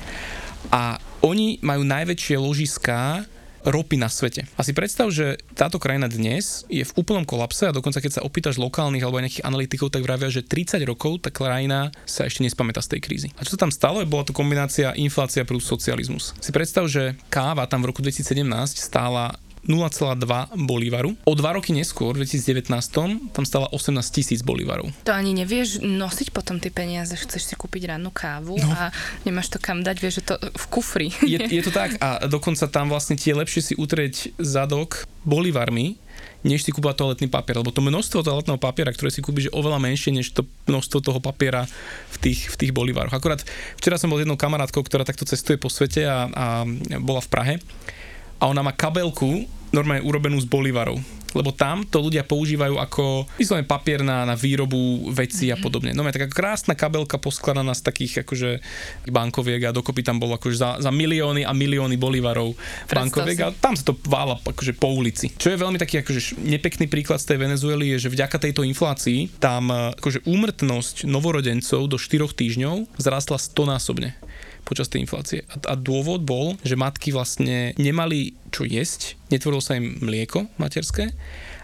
A 0.74 1.00
oni 1.24 1.62
majú 1.64 1.88
najväčšie 1.88 2.36
ložiská 2.36 3.24
ropy 3.66 4.00
na 4.00 4.08
svete. 4.08 4.48
A 4.56 4.64
si 4.64 4.72
predstav, 4.72 5.12
že 5.12 5.40
táto 5.56 5.82
krajina 5.82 6.08
dnes 6.08 6.64
je 6.72 6.84
v 6.84 6.96
úplnom 6.96 7.28
kolapse 7.28 7.68
a 7.68 7.76
dokonca 7.76 8.00
keď 8.00 8.20
sa 8.20 8.26
opýtaš 8.26 8.56
lokálnych 8.56 9.04
alebo 9.04 9.20
nejakých 9.20 9.44
analytikov, 9.44 9.92
tak 9.92 10.06
vravia, 10.06 10.32
že 10.32 10.46
30 10.48 10.80
rokov 10.88 11.28
tá 11.28 11.30
krajina 11.32 11.92
sa 12.08 12.24
ešte 12.24 12.44
nespamätá 12.48 12.80
z 12.80 12.96
tej 12.96 13.02
krízy. 13.04 13.28
A 13.36 13.44
čo 13.44 13.60
sa 13.60 13.68
tam 13.68 13.72
stalo? 13.74 14.00
Bola 14.08 14.24
to 14.24 14.36
kombinácia 14.36 14.96
inflácia 14.96 15.44
plus 15.44 15.68
socializmus. 15.68 16.32
Si 16.40 16.56
predstav, 16.56 16.88
že 16.88 17.20
káva 17.28 17.68
tam 17.68 17.84
v 17.84 17.92
roku 17.92 18.00
2017 18.00 18.48
stála 18.80 19.36
0,2 19.68 20.56
bolívaru. 20.56 21.16
O 21.28 21.34
dva 21.36 21.56
roky 21.56 21.76
neskôr, 21.76 22.16
v 22.16 22.24
2019, 22.24 22.72
tam 23.36 23.44
stala 23.44 23.68
18 23.72 24.00
tisíc 24.10 24.40
bolívarov. 24.40 24.88
To 25.04 25.12
ani 25.12 25.36
nevieš 25.36 25.84
nosiť 25.84 26.32
potom 26.32 26.58
tie 26.64 26.72
peniaze, 26.72 27.12
chceš 27.12 27.52
si 27.52 27.56
kúpiť 27.60 27.96
rannú 27.96 28.14
kávu 28.14 28.56
no. 28.56 28.70
a 28.72 28.94
nemáš 29.28 29.52
to 29.52 29.60
kam 29.60 29.84
dať, 29.84 29.98
vieš, 30.00 30.24
že 30.24 30.34
to 30.34 30.36
v 30.40 30.66
kufri. 30.72 31.08
Je, 31.24 31.38
je 31.38 31.64
to 31.64 31.74
tak 31.76 32.00
a 32.00 32.26
dokonca 32.26 32.66
tam 32.72 32.88
vlastne 32.90 33.20
tie 33.20 33.36
lepšie 33.36 33.62
si 33.62 33.74
utrieť 33.76 34.34
zadok 34.40 35.04
bolívarmi, 35.28 36.00
než 36.48 36.64
si 36.64 36.72
kúpať 36.72 37.04
toaletný 37.04 37.28
papier, 37.28 37.60
lebo 37.60 37.76
to 37.76 37.84
množstvo 37.84 38.24
toaletného 38.24 38.60
papiera, 38.60 38.96
ktoré 38.96 39.12
si 39.12 39.20
kúpiš, 39.20 39.52
je 39.52 39.58
oveľa 39.60 39.84
menšie 39.84 40.16
než 40.16 40.32
to 40.32 40.48
množstvo 40.72 41.04
toho 41.04 41.20
papiera 41.20 41.68
v 42.16 42.18
tých, 42.24 42.48
v 42.48 42.56
tých 42.56 42.72
bolívaroch. 42.72 43.12
Akurát 43.12 43.44
včera 43.76 44.00
som 44.00 44.08
bol 44.08 44.20
s 44.20 44.24
jednou 44.24 44.40
kamarátkou, 44.40 44.80
ktorá 44.80 45.04
takto 45.04 45.28
cestuje 45.28 45.60
po 45.60 45.68
svete 45.68 46.08
a, 46.08 46.32
a 46.32 46.46
bola 47.04 47.20
v 47.20 47.30
Prahe 47.30 47.56
a 48.40 48.48
ona 48.48 48.64
má 48.64 48.72
kabelku 48.72 49.46
normálne 49.70 50.02
urobenú 50.02 50.40
z 50.42 50.48
bolívarov 50.50 50.98
lebo 51.38 51.54
tam 51.54 51.86
to 51.86 52.02
ľudia 52.02 52.26
používajú 52.26 52.80
ako 52.80 53.30
vyslovene 53.38 53.68
papier 53.68 54.02
na, 54.02 54.26
na 54.26 54.34
výrobu 54.34 55.10
veci 55.14 55.54
a 55.54 55.58
mhm. 55.58 55.62
podobne. 55.62 55.92
No 55.94 56.06
taká 56.10 56.26
krásna 56.26 56.74
kabelka 56.74 57.22
poskladaná 57.22 57.76
z 57.78 57.86
takých 57.86 58.26
akože 58.26 58.50
bankoviek 59.10 59.70
a 59.70 59.76
dokopy 59.76 60.02
tam 60.02 60.18
bolo 60.18 60.38
akože 60.42 60.58
za, 60.58 60.70
za 60.82 60.90
milióny 60.90 61.46
a 61.46 61.54
milióny 61.54 61.96
bolívarov 62.02 62.58
bankoviek 62.90 63.40
a 63.46 63.54
tam 63.54 63.78
sa 63.78 63.86
to 63.86 63.94
vála 64.10 64.42
akože 64.42 64.74
po 64.78 64.90
ulici. 64.90 65.30
Čo 65.38 65.54
je 65.54 65.62
veľmi 65.62 65.78
taký 65.78 66.02
akože 66.02 66.42
nepekný 66.42 66.90
príklad 66.90 67.22
z 67.22 67.36
tej 67.36 67.38
Venezuely 67.46 67.94
je, 67.98 68.10
že 68.10 68.14
vďaka 68.14 68.42
tejto 68.42 68.66
inflácii 68.66 69.38
tam 69.38 69.70
akože 69.70 70.26
úmrtnosť 70.26 71.06
novorodencov 71.06 71.86
do 71.86 71.98
4 72.02 72.26
týždňov 72.26 72.98
zrastla 72.98 73.38
stonásobne 73.38 74.18
počas 74.70 74.86
tej 74.86 75.10
inflácie. 75.10 75.42
A, 75.50 75.74
a 75.74 75.76
dôvod 75.76 76.22
bol, 76.22 76.54
že 76.62 76.78
matky 76.78 77.10
vlastne 77.10 77.74
nemali 77.82 78.38
čo 78.54 78.70
jesť, 78.70 79.18
netvorilo 79.34 79.66
sa 79.66 79.82
im 79.82 79.98
mlieko 79.98 80.46
materské 80.62 81.10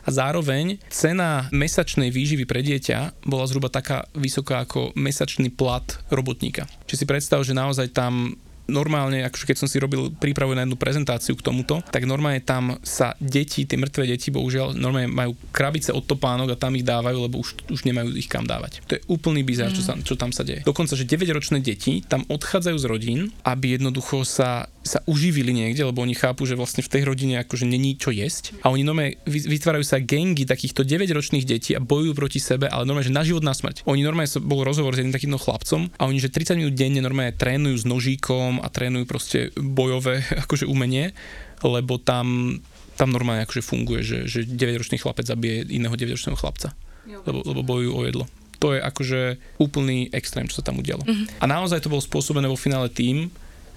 a 0.05 0.09
zároveň 0.09 0.77
cena 0.89 1.49
mesačnej 1.49 2.13
výživy 2.13 2.45
pre 2.45 2.61
dieťa 2.61 3.25
bola 3.25 3.49
zhruba 3.49 3.73
taká 3.73 4.05
vysoká 4.13 4.65
ako 4.65 4.93
mesačný 4.93 5.49
plat 5.49 5.85
robotníka. 6.13 6.69
Čiže 6.85 7.01
si 7.01 7.09
predstav, 7.09 7.41
že 7.41 7.57
naozaj 7.57 7.93
tam 7.93 8.37
normálne, 8.67 9.25
akože 9.25 9.45
keď 9.49 9.57
som 9.57 9.67
si 9.69 9.77
robil 9.77 10.13
prípravu 10.13 10.57
na 10.57 10.65
jednu 10.65 10.77
prezentáciu 10.77 11.37
k 11.37 11.45
tomuto, 11.45 11.81
tak 11.89 12.05
normálne 12.09 12.41
tam 12.41 12.77
sa 12.81 13.13
deti, 13.21 13.65
tie 13.65 13.77
mŕtve 13.77 14.09
deti, 14.09 14.33
bohužiaľ, 14.33 14.73
normálne 14.77 15.09
majú 15.09 15.37
krabice 15.53 15.93
od 15.93 16.05
topánok 16.05 16.53
a 16.53 16.59
tam 16.59 16.73
ich 16.77 16.85
dávajú, 16.85 17.17
lebo 17.29 17.41
už, 17.41 17.69
už 17.69 17.85
nemajú 17.85 18.13
ich 18.17 18.29
kam 18.29 18.45
dávať. 18.45 18.81
To 18.89 18.97
je 18.97 19.01
úplný 19.09 19.45
bizar, 19.45 19.69
mm. 19.69 19.75
čo, 19.77 19.81
sa, 19.85 19.93
čo 20.01 20.15
tam 20.17 20.33
sa 20.33 20.41
deje. 20.41 20.65
Dokonca, 20.65 20.97
že 20.97 21.05
9-ročné 21.05 21.61
deti 21.61 22.01
tam 22.05 22.25
odchádzajú 22.27 22.77
z 22.77 22.85
rodín, 22.85 23.19
aby 23.45 23.77
jednoducho 23.77 24.25
sa, 24.25 24.69
sa 24.81 25.01
uživili 25.05 25.53
niekde, 25.53 25.85
lebo 25.85 26.01
oni 26.01 26.17
chápu, 26.17 26.45
že 26.45 26.57
vlastne 26.57 26.81
v 26.81 26.91
tej 26.91 27.03
rodine 27.05 27.41
akože 27.41 27.65
není 27.65 27.97
čo 27.97 28.09
jesť. 28.09 28.57
A 28.65 28.73
oni 28.73 28.81
normálne 28.81 29.17
vytvárajú 29.25 29.85
sa 29.85 30.01
gengy 30.01 30.45
takýchto 30.45 30.85
9-ročných 30.85 31.45
detí 31.45 31.77
a 31.77 31.81
bojujú 31.81 32.13
proti 32.17 32.39
sebe, 32.41 32.69
ale 32.69 32.85
normálne, 32.85 33.09
že 33.09 33.15
na 33.15 33.23
život, 33.25 33.45
na 33.45 33.53
smrť. 33.53 33.85
Oni 33.85 34.01
normálne, 34.01 34.29
bol 34.41 34.65
rozhovor 34.65 34.93
s 34.93 35.01
jedným 35.01 35.15
takýmto 35.15 35.41
chlapcom 35.41 35.89
a 35.97 36.03
oni, 36.05 36.19
že 36.21 36.33
30 36.33 36.59
minút 36.59 36.73
denne 36.77 37.01
normálne 37.01 37.33
trénujú 37.35 37.81
s 37.81 37.85
nožíkom 37.85 38.54
a 38.61 38.67
trénujú 38.69 39.05
proste 39.07 39.39
bojové 39.57 40.23
akože 40.43 40.67
umenie, 40.67 41.15
lebo 41.63 41.97
tam, 41.97 42.59
tam 42.99 43.09
normálne 43.11 43.43
akože 43.47 43.63
funguje, 43.63 44.01
že, 44.03 44.17
že 44.27 44.39
9-ročný 44.45 44.99
chlapec 44.99 45.25
zabije 45.27 45.67
iného 45.71 45.95
9-ročného 45.95 46.37
chlapca, 46.37 46.75
lebo, 47.05 47.41
lebo 47.43 47.61
bojujú 47.63 47.91
o 47.91 48.01
jedlo. 48.05 48.25
To 48.63 48.71
je 48.71 48.79
akože 48.79 49.21
úplný 49.59 50.07
extrém, 50.15 50.47
čo 50.47 50.63
sa 50.63 50.65
tam 50.71 50.79
udialo. 50.79 51.03
Mm-hmm. 51.03 51.43
A 51.43 51.45
naozaj 51.45 51.83
to 51.83 51.91
bolo 51.91 51.99
spôsobené 51.99 52.47
vo 52.47 52.55
finále 52.55 52.87
tým, 52.87 53.27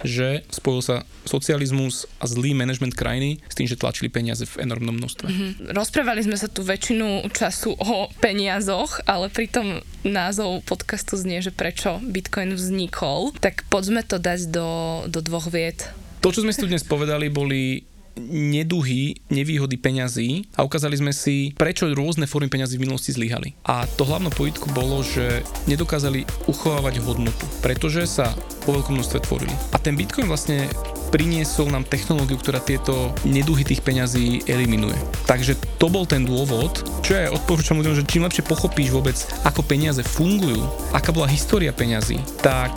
že 0.05 0.47
spojil 0.53 0.81
sa 0.83 0.97
socializmus 1.27 2.09
a 2.23 2.31
zlý 2.31 2.55
manažment 2.55 2.95
krajiny 2.95 3.43
s 3.47 3.55
tým, 3.55 3.67
že 3.69 3.79
tlačili 3.79 4.09
peniaze 4.09 4.47
v 4.47 4.65
enormnom 4.65 4.97
množstve. 4.97 5.27
Mm-hmm. 5.29 5.53
Rozprávali 5.75 6.25
sme 6.25 6.37
sa 6.39 6.49
tu 6.49 6.65
väčšinu 6.65 7.29
času 7.31 7.75
o 7.77 8.09
peniazoch, 8.23 9.03
ale 9.05 9.29
pritom 9.29 9.83
názov 10.07 10.65
podcastu 10.65 11.19
znie, 11.19 11.43
že 11.43 11.51
prečo 11.51 11.99
Bitcoin 12.01 12.55
vznikol. 12.55 13.35
Tak 13.39 13.67
poďme 13.69 14.07
to 14.07 14.17
dať 14.23 14.51
do, 14.51 14.69
do 15.11 15.21
dvoch 15.21 15.51
vied. 15.51 15.85
To, 16.23 16.35
čo 16.35 16.43
sme 16.43 16.51
si 16.51 16.63
tu 16.63 16.67
dnes 16.67 16.83
povedali, 16.83 17.31
boli 17.31 17.87
neduhy, 18.27 19.15
nevýhody 19.31 19.79
peňazí 19.79 20.51
a 20.59 20.67
ukázali 20.67 20.99
sme 20.99 21.15
si, 21.15 21.55
prečo 21.55 21.87
rôzne 21.95 22.27
formy 22.27 22.51
peňazí 22.51 22.77
v 22.77 22.85
minulosti 22.91 23.15
zlyhali. 23.15 23.55
A 23.63 23.87
to 23.87 24.03
hlavné 24.03 24.35
pojitko 24.35 24.75
bolo, 24.75 25.07
že 25.07 25.47
nedokázali 25.71 26.27
uchovávať 26.51 26.99
hodnotu, 27.07 27.47
pretože 27.63 28.11
sa 28.11 28.35
po 28.69 28.77
veľkom 28.77 29.01
množstve 29.01 29.25
tvorili. 29.25 29.57
A 29.73 29.81
ten 29.81 29.97
Bitcoin 29.97 30.29
vlastne 30.29 30.69
priniesol 31.09 31.73
nám 31.73 31.89
technológiu, 31.89 32.37
ktorá 32.37 32.61
tieto 32.61 33.17
neduhy 33.25 33.65
tých 33.65 33.81
peňazí 33.81 34.45
eliminuje. 34.45 34.93
Takže 35.25 35.57
to 35.81 35.89
bol 35.89 36.05
ten 36.05 36.29
dôvod, 36.29 36.85
čo 37.01 37.17
ja 37.17 37.33
odporúčam 37.33 37.81
ľuďom, 37.81 37.97
že 37.97 38.05
čím 38.05 38.29
lepšie 38.29 38.45
pochopíš 38.45 38.93
vôbec, 38.93 39.17
ako 39.49 39.65
peniaze 39.65 40.05
fungujú, 40.05 40.69
aká 40.93 41.17
bola 41.17 41.33
história 41.33 41.73
peňazí, 41.73 42.21
tak 42.45 42.77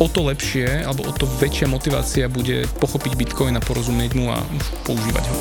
o 0.00 0.08
to 0.08 0.24
lepšie 0.24 0.88
alebo 0.88 1.04
o 1.04 1.12
to 1.12 1.28
väčšia 1.36 1.68
motivácia 1.68 2.32
bude 2.32 2.64
pochopiť 2.80 3.12
Bitcoin 3.20 3.60
a 3.60 3.64
porozumieť 3.64 4.16
mu 4.16 4.32
a 4.32 4.40
používať 4.88 5.24
ho. 5.28 5.36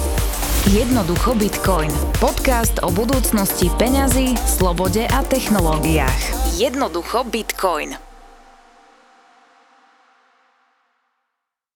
Jednoducho 0.75 1.37
Bitcoin. 1.39 1.93
Podcast 2.19 2.83
o 2.83 2.91
budúcnosti 2.91 3.71
peňazí, 3.79 4.35
slobode 4.43 5.07
a 5.07 5.23
technológiách. 5.23 6.19
Jednoducho 6.57 7.21
Bitcoin. 7.29 8.14